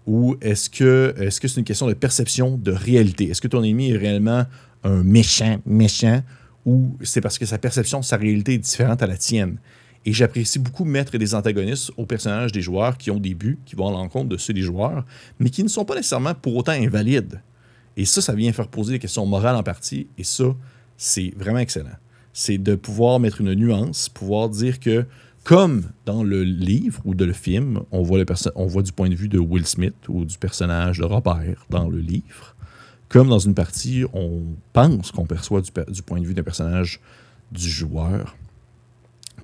ou 0.06 0.36
est-ce 0.42 0.70
que 0.70 1.14
est-ce 1.18 1.42
que 1.42 1.48
c'est 1.48 1.60
une 1.60 1.66
question 1.66 1.88
de 1.88 1.94
perception 1.94 2.58
de 2.58 2.72
réalité? 2.72 3.30
Est-ce 3.30 3.42
que 3.42 3.48
ton 3.48 3.64
ennemi 3.64 3.92
est 3.92 3.98
réellement 3.98 4.46
un 4.84 5.04
méchant, 5.04 5.60
méchant, 5.66 6.24
ou 6.66 6.96
c'est 7.02 7.22
parce 7.22 7.38
que 7.38 7.46
sa 7.46 7.58
perception, 7.58 8.02
sa 8.02 8.18
réalité 8.18 8.54
est 8.54 8.60
différente 8.60 9.02
à 9.02 9.08
la 9.08 9.18
tienne? 9.18 9.58
Et 10.06 10.14
j'apprécie 10.14 10.60
beaucoup 10.60 10.86
mettre 10.86 11.18
des 11.18 11.36
antagonistes 11.36 11.92
aux 11.98 12.06
personnages 12.06 12.52
des 12.52 12.62
joueurs 12.62 12.98
qui 12.98 13.12
ont 13.12 13.20
des 13.20 13.34
buts, 13.34 13.60
qui 13.66 13.76
vont 13.76 13.90
à 13.90 13.92
l'encontre 13.92 14.30
de 14.30 14.38
ceux 14.38 14.54
des 14.54 14.62
joueurs, 14.62 15.06
mais 15.40 15.50
qui 15.50 15.64
ne 15.64 15.68
sont 15.68 15.84
pas 15.84 15.96
nécessairement 15.96 16.34
pour 16.34 16.56
autant 16.56 16.72
invalides. 16.72 17.42
Et 17.98 18.06
ça, 18.06 18.22
ça 18.22 18.34
vient 18.34 18.52
faire 18.54 18.70
poser 18.70 18.94
des 18.94 19.00
questions 19.00 19.26
morales 19.26 19.58
en 19.58 19.64
partie, 19.64 20.08
et 20.18 20.24
ça, 20.24 20.56
c'est 20.96 21.34
vraiment 21.36 21.60
excellent. 21.60 21.98
C'est 22.32 22.58
de 22.58 22.76
pouvoir 22.76 23.20
mettre 23.20 23.42
une 23.42 23.54
nuance, 23.54 24.08
pouvoir 24.08 24.48
dire 24.48 24.80
que, 24.80 25.06
comme 25.44 25.84
dans 26.06 26.24
le 26.24 26.44
livre 26.44 27.02
ou 27.04 27.14
de 27.14 27.26
le 27.26 27.34
film, 27.34 27.82
on 27.92 28.02
voit, 28.02 28.20
on 28.56 28.68
voit 28.68 28.84
du 28.84 28.92
point 28.92 29.10
de 29.10 29.16
vue 29.16 29.28
de 29.28 29.40
Will 29.40 29.66
Smith 29.66 29.96
ou 30.08 30.24
du 30.24 30.38
personnage 30.38 31.00
de 31.00 31.06
Robert 31.06 31.66
dans 31.70 31.90
le 31.90 32.00
livre, 32.00 32.56
comme 33.10 33.28
dans 33.28 33.40
une 33.40 33.56
partie, 33.56 34.06
on 34.14 34.44
pense 34.72 35.12
qu'on 35.12 35.26
perçoit 35.26 35.62
du, 35.62 36.02
point 36.02 36.22
de 36.22 36.26
vue 36.26 36.34
d'un 36.34 36.44
personnage 36.44 37.02
du 37.52 37.70
joueur 37.70 38.36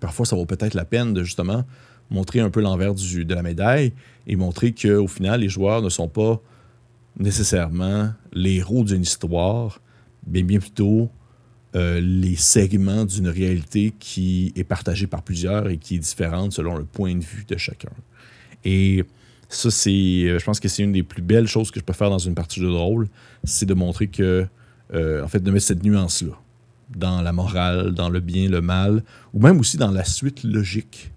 parfois, 0.06 0.26
ça 0.26 0.36
vaut 0.36 0.46
peut-être 0.46 0.76
la 0.76 0.86
peine 0.86 1.14
de 1.14 1.24
justement 1.24 1.66
montrer 2.12 2.40
un 2.40 2.52
peu 2.52 2.62
l'envers 2.62 2.94
de 2.94 3.34
la 3.34 3.42
médaille 3.42 3.94
et 4.28 4.36
montrer 4.36 4.72
qu'au 4.72 5.08
final, 5.08 5.42
les 5.42 5.50
joueurs 5.50 5.82
ne 5.82 5.90
sont 5.90 6.08
pas 6.08 6.40
nécessairement 7.18 8.12
les 8.32 8.58
héros 8.58 8.84
d'une 8.84 9.02
histoire, 9.02 9.82
mais 10.28 10.44
bien 10.44 10.60
plutôt 10.60 11.10
euh, 11.76 12.00
les 12.00 12.36
segments 12.36 13.06
d'une 13.06 13.28
réalité 13.28 13.94
qui 13.98 14.54
est 14.56 14.64
partagée 14.64 15.08
par 15.08 15.24
plusieurs 15.24 15.70
et 15.70 15.78
qui 15.78 15.96
est 15.96 16.00
différente 16.00 16.54
selon 16.54 16.78
le 16.78 16.86
point 16.86 17.16
de 17.16 17.24
vue 17.24 17.46
de 17.48 17.58
chacun. 17.58 17.92
Et 18.64 19.04
ça, 19.50 19.72
c'est, 19.72 19.90
euh, 19.90 20.40
je 20.40 20.46
pense 20.46 20.60
que 20.60 20.68
c'est 20.68 20.84
une 20.84 20.92
des 20.92 21.03
plus 21.03 21.22
belles 21.22 21.48
choses 21.48 21.72
que 21.72 21.79
je 21.79 21.86
peux 21.86 21.94
faire 21.94 22.10
dans 22.10 22.20
une 22.20 22.36
partie 22.36 22.60
de 22.60 22.68
rôle, 22.68 23.08
c'est 23.44 23.66
de 23.66 23.74
montrer 23.74 24.08
que, 24.08 24.48
euh, 24.94 25.24
en 25.24 25.27
fait, 25.27 25.40
de 25.40 25.51
mettre 25.51 25.66
cette 25.66 25.84
nuance-là 25.84 26.34
dans 26.96 27.22
la 27.22 27.31
morale, 27.31 27.94
dans 27.94 28.10
le 28.10 28.20
bien, 28.20 28.50
le 28.50 28.62
mal, 28.62 29.03
ou 29.34 29.40
même 29.40 29.60
aussi 29.60 29.77
dans 29.77 29.92
la 29.92 30.03
suite 30.03 30.44
logique. 30.44 31.12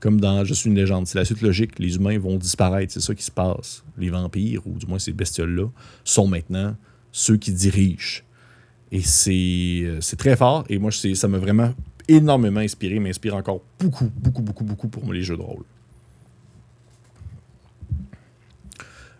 Comme 0.00 0.20
dans 0.20 0.44
Je 0.44 0.54
suis 0.54 0.70
une 0.70 0.76
légende. 0.76 1.08
C'est 1.08 1.18
la 1.18 1.24
suite 1.24 1.42
logique. 1.42 1.78
Les 1.80 1.96
humains 1.96 2.20
vont 2.20 2.36
disparaître. 2.36 2.92
C'est 2.92 3.00
ça 3.00 3.16
qui 3.16 3.24
se 3.24 3.32
passe. 3.32 3.82
Les 3.96 4.10
vampires, 4.10 4.64
ou 4.64 4.78
du 4.78 4.86
moins 4.86 5.00
ces 5.00 5.12
bestioles-là, 5.12 5.66
sont 6.04 6.28
maintenant 6.28 6.76
ceux 7.10 7.36
qui 7.36 7.52
dirigent. 7.52 8.22
Et 8.92 9.02
c'est 9.02 9.80
euh, 9.82 10.00
très 10.16 10.36
fort. 10.36 10.64
Et 10.68 10.78
moi, 10.78 10.92
ça 10.92 11.26
m'a 11.26 11.38
vraiment 11.38 11.74
énormément 12.06 12.60
inspiré, 12.60 13.00
m'inspire 13.00 13.34
encore 13.34 13.60
beaucoup, 13.78 14.10
beaucoup, 14.16 14.42
beaucoup, 14.42 14.64
beaucoup 14.64 14.88
pour 14.88 15.12
les 15.12 15.22
jeux 15.22 15.36
de 15.36 15.42
rôle. 15.42 15.64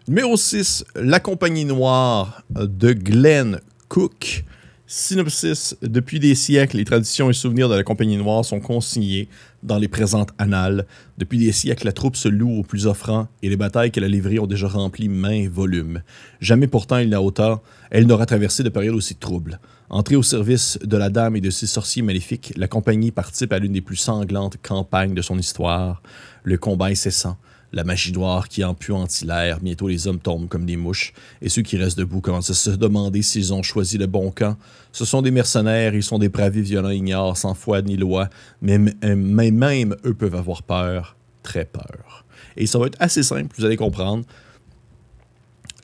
Numéro 0.09 0.38
6, 0.38 0.87
La 0.94 1.21
Compagnie 1.21 1.66
Noire 1.66 2.42
de 2.49 2.94
Glenn 2.94 3.61
Cook. 3.88 4.42
Synopsis. 4.87 5.77
Depuis 5.83 6.18
des 6.18 6.35
siècles, 6.35 6.79
les 6.79 6.87
traditions 6.87 7.29
et 7.29 7.35
souvenirs 7.35 7.68
de 7.68 7.75
la 7.75 7.83
Compagnie 7.83 8.16
Noire 8.16 8.42
sont 8.42 8.59
consignés 8.59 9.29
dans 9.62 9.77
les 9.77 9.87
présentes 9.87 10.31
annales. 10.38 10.87
Depuis 11.18 11.37
des 11.37 11.53
siècles, 11.53 11.85
la 11.85 11.92
troupe 11.92 12.16
se 12.16 12.27
loue 12.29 12.61
aux 12.61 12.62
plus 12.62 12.87
offrants 12.87 13.29
et 13.42 13.51
les 13.51 13.59
batailles 13.59 13.90
qu'elle 13.90 14.05
a 14.05 14.09
livrées 14.09 14.38
ont 14.38 14.47
déjà 14.47 14.66
rempli 14.66 15.11
main 15.11 15.47
volume. 15.47 16.01
Jamais 16.40 16.68
pourtant 16.68 16.97
il 16.97 17.11
n'a 17.11 17.21
autant, 17.21 17.61
elle 17.90 18.07
n'aura 18.07 18.25
traversé 18.25 18.62
de 18.62 18.71
périodes 18.71 18.94
aussi 18.94 19.14
troubles. 19.14 19.61
Entrée 19.90 20.16
au 20.16 20.23
service 20.23 20.79
de 20.83 20.97
la 20.97 21.11
dame 21.11 21.37
et 21.37 21.42
de 21.42 21.51
ses 21.51 21.66
sorciers 21.66 22.01
maléfiques, 22.01 22.55
la 22.57 22.66
compagnie 22.66 23.11
participe 23.11 23.53
à 23.53 23.59
l'une 23.59 23.73
des 23.73 23.83
plus 23.83 23.97
sanglantes 23.97 24.57
campagnes 24.62 25.12
de 25.12 25.21
son 25.21 25.38
histoire. 25.38 26.03
Le 26.44 26.57
combat 26.57 26.87
incessant, 26.87 27.37
la 27.72 27.85
magie 27.85 28.12
noire 28.12 28.48
qui 28.48 28.64
empuantit 28.64 29.26
l'air, 29.26 29.61
bientôt 29.61 29.88
les 29.88 30.07
hommes 30.07 30.18
tombent 30.18 30.48
comme 30.48 30.64
des 30.64 30.76
mouches, 30.76 31.12
et 31.42 31.48
ceux 31.48 31.62
qui 31.62 31.76
restent 31.76 31.98
debout 31.98 32.20
commencent 32.20 32.50
à 32.50 32.54
se 32.54 32.70
demander 32.70 33.22
s'ils 33.22 33.52
ont 33.52 33.62
choisi 33.62 33.98
le 33.98 34.07
bon 34.07 34.31
camp. 34.31 34.57
Ce 34.92 35.04
sont 35.04 35.22
des 35.22 35.31
mercenaires, 35.31 35.94
ils 35.94 36.02
sont 36.02 36.18
des 36.18 36.28
braves 36.28 36.59
violents, 36.59 36.90
ignorants, 36.90 37.35
sans 37.35 37.54
foi 37.54 37.83
ni 37.83 37.96
loi, 37.96 38.28
mais, 38.62 38.78
mais 38.78 39.50
même 39.50 39.94
eux 40.04 40.14
peuvent 40.14 40.35
avoir 40.35 40.62
peur, 40.62 41.16
très 41.42 41.64
peur. 41.64 42.24
Et 42.57 42.66
ça 42.66 42.78
va 42.78 42.87
être 42.87 42.96
assez 43.00 43.22
simple, 43.22 43.54
vous 43.57 43.64
allez 43.64 43.76
comprendre. 43.76 44.24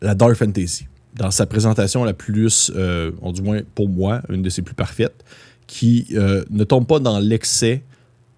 La 0.00 0.14
Dark 0.14 0.34
Fantasy, 0.34 0.86
dans 1.14 1.30
sa 1.30 1.46
présentation 1.46 2.04
la 2.04 2.14
plus, 2.14 2.72
euh, 2.74 3.12
du 3.32 3.42
moins 3.42 3.60
pour 3.74 3.88
moi, 3.88 4.22
une 4.28 4.42
de 4.42 4.50
ses 4.50 4.62
plus 4.62 4.74
parfaites, 4.74 5.24
qui 5.66 6.08
euh, 6.12 6.44
ne 6.50 6.64
tombe 6.64 6.86
pas 6.86 6.98
dans 6.98 7.18
l'excès 7.18 7.82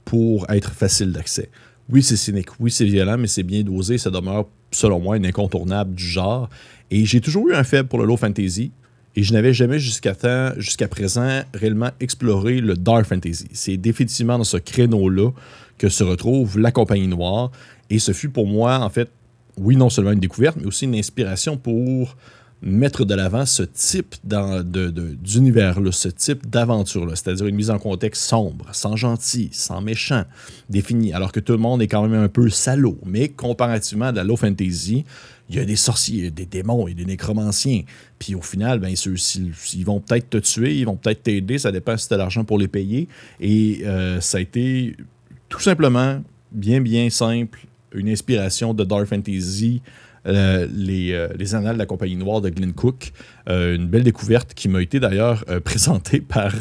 pour 0.05 0.49
être 0.51 0.73
facile 0.73 1.13
d'accès 1.13 1.51
oui, 1.91 2.03
c'est 2.03 2.17
cynique, 2.17 2.49
oui, 2.59 2.71
c'est 2.71 2.85
violent, 2.85 3.17
mais 3.17 3.29
c'est 3.29 3.45
bien 3.45 3.63
dosé. 3.63 3.99
Ça 3.99 4.11
demeure, 4.11 4.49
selon 4.73 4.99
moi, 4.99 5.17
une 5.17 5.27
incontournable 5.27 5.95
du 5.95 6.05
genre. 6.05 6.49
Et 6.91 7.05
j'ai 7.05 7.21
toujours 7.21 7.49
eu 7.49 7.55
un 7.55 7.65
faible 7.65 7.89
pour 7.89 7.99
le 7.99 8.07
low 8.07 8.17
fantasy. 8.17 8.73
Et 9.15 9.23
je 9.23 9.33
n'avais 9.33 9.55
jamais 9.55 9.79
jusqu'à 9.79 10.15
jusqu'à 10.59 10.89
présent 10.89 11.43
réellement 11.55 11.91
exploré 12.01 12.61
le 12.61 12.75
dark 12.75 13.07
fantasy. 13.07 13.49
C'est 13.53 13.77
définitivement 13.77 14.37
dans 14.37 14.45
ce 14.45 14.59
créneau-là 14.59 15.31
que 15.79 15.89
se 15.89 16.05
retrouve 16.05 16.59
la 16.59 16.71
compagnie 16.71 17.09
noire. 17.09 17.51
Et 17.89 17.99
ce 17.99 18.13
fut 18.13 18.29
pour 18.29 18.47
moi, 18.47 18.79
en 18.79 18.91
fait, 18.91 19.09
oui, 19.57 19.77
non 19.77 19.89
seulement 19.89 20.13
une 20.13 20.21
découverte, 20.21 20.57
mais 20.61 20.67
aussi 20.67 20.85
une 20.85 20.95
inspiration 20.97 21.57
pour 21.57 22.17
mettre 22.67 23.05
de 23.05 23.15
l'avant 23.15 23.47
ce 23.47 23.63
type 23.63 24.17
d'univers-là, 24.25 25.93
ce 25.93 26.09
type 26.09 26.51
d'aventure-là, 26.51 27.15
c'est-à-dire 27.15 27.47
une 27.47 27.55
mise 27.55 27.71
en 27.71 27.79
contexte 27.79 28.25
sombre, 28.25 28.67
sans 28.73 28.97
gentil, 28.97 29.51
sans 29.53 29.81
méchant, 29.81 30.25
défini, 30.69 31.13
alors 31.13 31.31
que 31.31 31.39
tout 31.39 31.53
le 31.53 31.59
monde 31.59 31.81
est 31.81 31.87
quand 31.87 32.03
même 32.07 32.21
un 32.21 32.29
peu 32.29 32.51
salaud. 32.51 32.99
Mais 33.07 33.29
comparativement 33.29 34.07
à 34.07 34.13
la 34.13 34.25
low 34.25 34.37
fantasy, 34.37 35.05
il 35.49 35.57
y 35.57 35.61
a 35.61 35.65
des 35.65 35.77
sorciers, 35.77 36.33
des 36.33 36.45
démons 36.45 36.89
et 36.89 36.95
des 36.95 37.05
nécromanciens. 37.05 37.83
Puis 38.19 38.35
au 38.35 38.43
final, 38.43 38.81
ben, 38.81 38.97
ceux 38.97 39.15
ils 39.75 39.85
vont 39.85 40.01
peut-être 40.01 40.29
te 40.29 40.39
tuer, 40.39 40.77
ils 40.77 40.87
vont 40.87 40.97
peut-être 40.97 41.23
t'aider, 41.23 41.59
ça 41.59 41.71
dépend 41.71 41.97
si 41.97 42.09
tu 42.09 42.15
as 42.15 42.17
l'argent 42.17 42.43
pour 42.43 42.59
les 42.59 42.69
payer. 42.69 43.07
Et 43.41 43.83
euh, 43.85 44.21
ça 44.21 44.39
a 44.39 44.41
été 44.41 44.97
tout 45.49 45.61
simplement, 45.61 46.21
bien, 46.51 46.81
bien 46.81 47.11
simple, 47.11 47.61
une 47.93 48.09
inspiration 48.09 48.75
de 48.75 48.83
Dark 48.83 49.07
Fantasy 49.07 49.83
euh, 50.27 50.67
les, 50.75 51.13
euh, 51.13 51.29
les, 51.39 51.55
annales 51.55 51.75
de 51.75 51.79
la 51.79 51.87
compagnie 51.87 52.17
noire 52.17 52.41
de 52.41 52.51
Glenn 52.51 52.73
Cook. 52.73 53.13
Euh, 53.49 53.77
une 53.77 53.87
belle 53.87 54.03
découverte 54.03 54.55
qui 54.55 54.69
m'a 54.69 54.83
été 54.83 54.99
d'ailleurs 54.99 55.45
présentée 55.65 56.21
par, 56.29 56.53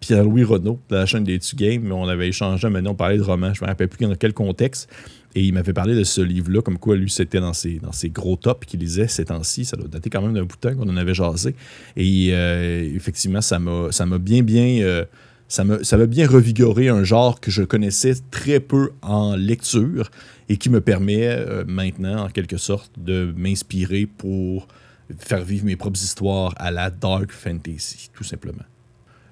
Pierre-Louis 0.00 0.42
Renault 0.42 0.80
de 0.90 0.96
la 0.96 1.06
chaîne 1.06 1.24
des 1.24 1.38
Tu 1.38 1.56
Games. 1.56 1.90
On 1.92 2.08
avait 2.08 2.28
échangé, 2.28 2.68
maintenant 2.68 2.90
on 2.90 2.94
parlait 2.94 3.18
de 3.18 3.22
romans. 3.22 3.54
Je 3.54 3.60
ne 3.60 3.66
me 3.66 3.70
rappelle 3.70 3.88
plus 3.88 4.04
dans 4.04 4.14
quel 4.14 4.32
contexte. 4.32 4.90
Et 5.34 5.42
il 5.42 5.54
m'avait 5.54 5.72
parlé 5.72 5.94
de 5.94 6.04
ce 6.04 6.20
livre-là, 6.20 6.60
comme 6.60 6.76
quoi 6.76 6.94
lui, 6.94 7.08
c'était 7.08 7.40
dans 7.40 7.54
ses, 7.54 7.80
gros 8.10 8.36
tops 8.36 8.66
qu'il 8.66 8.80
lisait 8.80 9.08
ces 9.08 9.26
temps-ci. 9.26 9.64
Ça 9.64 9.76
doit 9.78 9.88
dater 9.88 10.10
quand 10.10 10.20
même 10.20 10.34
d'un 10.34 10.42
bout 10.42 10.56
de 10.56 10.68
temps 10.68 10.74
qu'on 10.74 10.88
en 10.90 10.96
avait 10.96 11.14
jasé. 11.14 11.54
Et 11.96 12.28
effectivement, 12.94 13.40
ça 13.40 13.58
m'a 13.58 14.18
bien, 14.18 14.42
bien. 14.42 15.04
Ça 15.52 15.64
m'a 15.64 16.06
bien 16.06 16.26
revigoré 16.26 16.88
un 16.88 17.04
genre 17.04 17.38
que 17.38 17.50
je 17.50 17.62
connaissais 17.62 18.14
très 18.30 18.58
peu 18.58 18.92
en 19.02 19.36
lecture 19.36 20.10
et 20.48 20.56
qui 20.56 20.70
me 20.70 20.80
permet 20.80 21.26
euh, 21.26 21.64
maintenant, 21.66 22.24
en 22.24 22.28
quelque 22.30 22.56
sorte, 22.56 22.90
de 22.96 23.34
m'inspirer 23.36 24.06
pour 24.06 24.66
faire 25.18 25.44
vivre 25.44 25.66
mes 25.66 25.76
propres 25.76 26.02
histoires 26.02 26.54
à 26.56 26.70
la 26.70 26.88
dark 26.88 27.30
fantasy, 27.30 28.08
tout 28.14 28.24
simplement. 28.24 28.64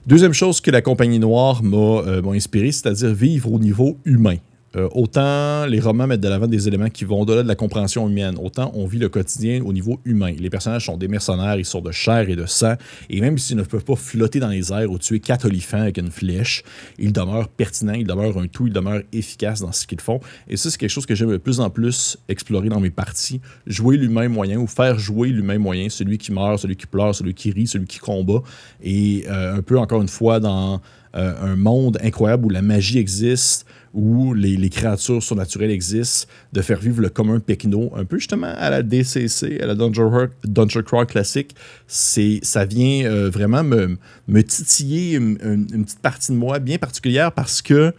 Deuxième 0.06 0.34
chose 0.34 0.60
que 0.60 0.70
la 0.70 0.82
compagnie 0.82 1.18
noire 1.18 1.62
m'a 1.62 2.02
inspiré, 2.34 2.70
c'est-à-dire 2.70 3.14
vivre 3.14 3.50
au 3.50 3.58
niveau 3.58 3.96
humain. 4.04 4.36
Euh, 4.76 4.88
autant 4.92 5.66
les 5.66 5.80
romans 5.80 6.06
mettent 6.06 6.20
de 6.20 6.28
l'avant 6.28 6.46
des 6.46 6.68
éléments 6.68 6.90
qui 6.90 7.04
vont 7.04 7.20
au-delà 7.22 7.42
de 7.42 7.48
la 7.48 7.56
compréhension 7.56 8.08
humaine, 8.08 8.36
autant 8.40 8.70
on 8.74 8.86
vit 8.86 8.98
le 8.98 9.08
quotidien 9.08 9.62
au 9.64 9.72
niveau 9.72 10.00
humain. 10.04 10.32
Les 10.38 10.48
personnages 10.48 10.86
sont 10.86 10.96
des 10.96 11.08
mercenaires, 11.08 11.56
ils 11.56 11.64
sont 11.64 11.80
de 11.80 11.90
chair 11.90 12.28
et 12.28 12.36
de 12.36 12.46
sang, 12.46 12.74
et 13.08 13.20
même 13.20 13.36
s'ils 13.36 13.56
ne 13.56 13.64
peuvent 13.64 13.84
pas 13.84 13.96
flotter 13.96 14.38
dans 14.38 14.48
les 14.48 14.72
airs 14.72 14.88
ou 14.88 14.98
tuer 14.98 15.18
quatre 15.18 15.46
olifants 15.46 15.80
avec 15.80 15.98
une 15.98 16.12
flèche, 16.12 16.62
ils 16.98 17.12
demeurent 17.12 17.48
pertinents, 17.48 17.94
ils 17.94 18.06
demeurent 18.06 18.38
un 18.38 18.46
tout, 18.46 18.68
ils 18.68 18.72
demeurent 18.72 19.02
efficaces 19.12 19.60
dans 19.60 19.72
ce 19.72 19.88
qu'ils 19.88 20.00
font. 20.00 20.20
Et 20.48 20.56
ça, 20.56 20.70
c'est 20.70 20.78
quelque 20.78 20.90
chose 20.90 21.06
que 21.06 21.16
j'aime 21.16 21.30
de 21.30 21.36
plus 21.38 21.58
en 21.58 21.68
plus 21.68 22.16
explorer 22.28 22.68
dans 22.68 22.80
mes 22.80 22.90
parties. 22.90 23.40
Jouer 23.66 23.96
l'humain 23.96 24.28
moyen 24.28 24.58
ou 24.58 24.68
faire 24.68 25.00
jouer 25.00 25.30
l'humain 25.30 25.58
moyen, 25.58 25.88
celui 25.88 26.16
qui 26.16 26.30
meurt, 26.30 26.60
celui 26.60 26.76
qui 26.76 26.86
pleure, 26.86 27.12
celui 27.12 27.34
qui 27.34 27.50
rit, 27.50 27.66
celui 27.66 27.86
qui 27.86 27.98
combat. 27.98 28.42
Et 28.82 29.24
euh, 29.28 29.56
un 29.56 29.62
peu, 29.62 29.78
encore 29.78 30.00
une 30.00 30.08
fois, 30.08 30.38
dans 30.38 30.80
euh, 31.16 31.34
un 31.40 31.56
monde 31.56 31.98
incroyable 32.02 32.46
où 32.46 32.50
la 32.50 32.62
magie 32.62 32.98
existe, 32.98 33.66
où 33.92 34.32
les, 34.34 34.70
créatures 34.70 35.22
surnaturelles 35.22 35.70
existent, 35.70 36.28
de 36.52 36.62
faire 36.62 36.78
vivre 36.78 37.00
le 37.00 37.08
commun 37.08 37.40
pecno, 37.40 37.90
un 37.96 38.04
peu 38.04 38.18
justement 38.18 38.52
à 38.56 38.70
la 38.70 38.82
DCC, 38.82 39.60
à 39.60 39.66
la 39.66 39.74
Dungeon, 39.74 40.82
Crawl 40.84 41.06
classique, 41.06 41.56
ça 41.88 42.64
vient 42.64 43.06
euh, 43.06 43.28
vraiment 43.28 43.64
me, 43.64 43.96
me 44.28 44.42
titiller 44.42 45.16
une, 45.16 45.36
petite 45.84 46.00
partie 46.00 46.30
de 46.30 46.36
moi 46.36 46.60
bien 46.60 46.78
particulière 46.78 47.32
parce 47.32 47.60
que 47.60 47.92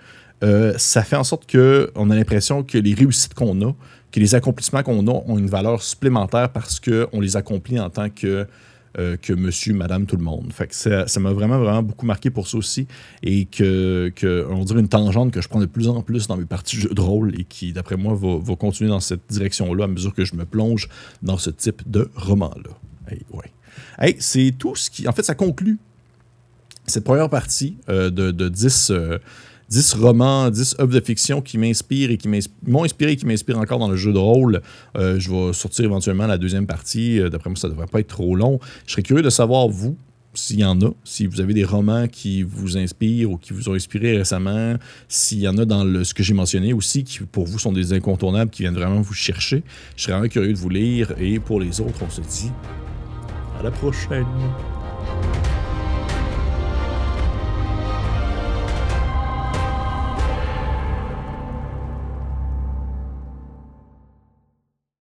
euh, 0.43 0.73
ça 0.77 1.03
fait 1.03 1.17
en 1.17 1.23
sorte 1.23 1.51
qu'on 1.51 2.09
a 2.09 2.15
l'impression 2.15 2.63
que 2.63 2.77
les 2.77 2.93
réussites 2.93 3.33
qu'on 3.33 3.61
a, 3.61 3.73
que 4.11 4.19
les 4.19 4.35
accomplissements 4.35 4.83
qu'on 4.83 5.05
a 5.07 5.11
ont 5.11 5.37
une 5.37 5.47
valeur 5.47 5.83
supplémentaire 5.83 6.49
parce 6.49 6.79
qu'on 6.79 7.19
les 7.19 7.35
accomplit 7.35 7.79
en 7.79 7.89
tant 7.89 8.09
que 8.09 8.47
euh, 8.97 9.17
que 9.17 9.33
monsieur, 9.33 9.73
madame, 9.73 10.05
tout 10.05 10.17
le 10.17 10.23
monde. 10.23 10.51
Fait 10.51 10.67
que 10.67 10.75
ça 10.75 11.19
m'a 11.19 11.31
vraiment, 11.31 11.59
vraiment 11.59 11.83
beaucoup 11.83 12.05
marqué 12.05 12.29
pour 12.29 12.47
ça 12.47 12.57
aussi. 12.57 12.87
Et 13.23 13.45
que, 13.45 14.11
que, 14.15 14.45
on 14.49 14.63
dirait 14.63 14.81
une 14.81 14.89
tangente 14.89 15.31
que 15.31 15.41
je 15.41 15.47
prends 15.47 15.59
de 15.59 15.65
plus 15.65 15.87
en 15.87 16.01
plus 16.01 16.27
dans 16.27 16.37
mes 16.37 16.45
parties 16.45 16.75
de 16.75 16.81
jeux 16.81 16.93
de 16.93 17.01
rôle 17.01 17.39
et 17.39 17.43
qui, 17.43 17.73
d'après 17.73 17.97
moi, 17.97 18.13
va, 18.15 18.55
continuer 18.55 18.89
dans 18.89 18.99
cette 18.99 19.21
direction-là 19.29 19.85
à 19.85 19.87
mesure 19.87 20.13
que 20.13 20.25
je 20.25 20.35
me 20.35 20.45
plonge 20.45 20.89
dans 21.21 21.37
ce 21.37 21.49
type 21.49 21.89
de 21.89 22.09
roman-là. 22.15 22.71
Hey, 23.09 23.21
ouais. 23.31 24.17
c'est 24.19 24.53
tout 24.57 24.75
ce 24.75 24.89
qui. 24.89 25.07
En 25.07 25.13
fait, 25.13 25.23
ça 25.23 25.35
conclut 25.35 25.79
cette 26.85 27.03
première 27.03 27.29
partie 27.29 27.77
euh, 27.89 28.09
de 28.09 28.49
10. 28.49 28.91
10 29.71 29.93
romans, 29.95 30.49
10 30.49 30.75
œuvres 30.81 30.93
de 30.93 30.99
fiction 30.99 31.41
qui 31.41 31.57
m'inspirent 31.57 32.11
et 32.11 32.17
qui 32.17 32.27
m'ont 32.67 32.83
inspiré 32.83 33.13
et 33.13 33.15
qui 33.15 33.25
m'inspirent 33.25 33.57
encore 33.57 33.79
dans 33.79 33.87
le 33.87 33.95
jeu 33.95 34.11
de 34.11 34.17
rôle. 34.17 34.61
Euh, 34.97 35.17
je 35.17 35.31
vais 35.31 35.53
sortir 35.53 35.85
éventuellement 35.85 36.27
la 36.27 36.37
deuxième 36.37 36.67
partie. 36.67 37.21
Euh, 37.21 37.29
d'après 37.29 37.49
moi, 37.49 37.57
ça 37.57 37.67
ne 37.67 37.73
devrait 37.73 37.87
pas 37.87 38.01
être 38.01 38.09
trop 38.09 38.35
long. 38.35 38.59
Je 38.85 38.91
serais 38.91 39.01
curieux 39.01 39.23
de 39.23 39.29
savoir, 39.29 39.69
vous, 39.69 39.95
s'il 40.33 40.59
y 40.59 40.65
en 40.65 40.81
a, 40.81 40.91
si 41.05 41.25
vous 41.25 41.39
avez 41.39 41.53
des 41.53 41.63
romans 41.63 42.09
qui 42.09 42.43
vous 42.43 42.77
inspirent 42.77 43.31
ou 43.31 43.37
qui 43.37 43.53
vous 43.53 43.69
ont 43.69 43.73
inspiré 43.73 44.17
récemment, 44.17 44.75
s'il 45.07 45.39
y 45.39 45.47
en 45.47 45.57
a 45.57 45.63
dans 45.63 45.85
le, 45.85 46.03
ce 46.03 46.13
que 46.13 46.21
j'ai 46.21 46.33
mentionné 46.33 46.73
aussi, 46.73 47.05
qui 47.05 47.19
pour 47.19 47.45
vous 47.45 47.57
sont 47.57 47.71
des 47.71 47.93
incontournables, 47.93 48.51
qui 48.51 48.63
viennent 48.63 48.75
vraiment 48.75 48.99
vous 48.99 49.13
chercher, 49.13 49.63
je 49.95 50.03
serais 50.03 50.13
vraiment 50.13 50.27
curieux 50.27 50.51
de 50.51 50.57
vous 50.57 50.69
lire. 50.69 51.13
Et 51.17 51.39
pour 51.39 51.61
les 51.61 51.79
autres, 51.79 52.01
on 52.05 52.09
se 52.09 52.19
dit 52.19 52.51
à 53.57 53.63
la 53.63 53.71
prochaine. 53.71 54.25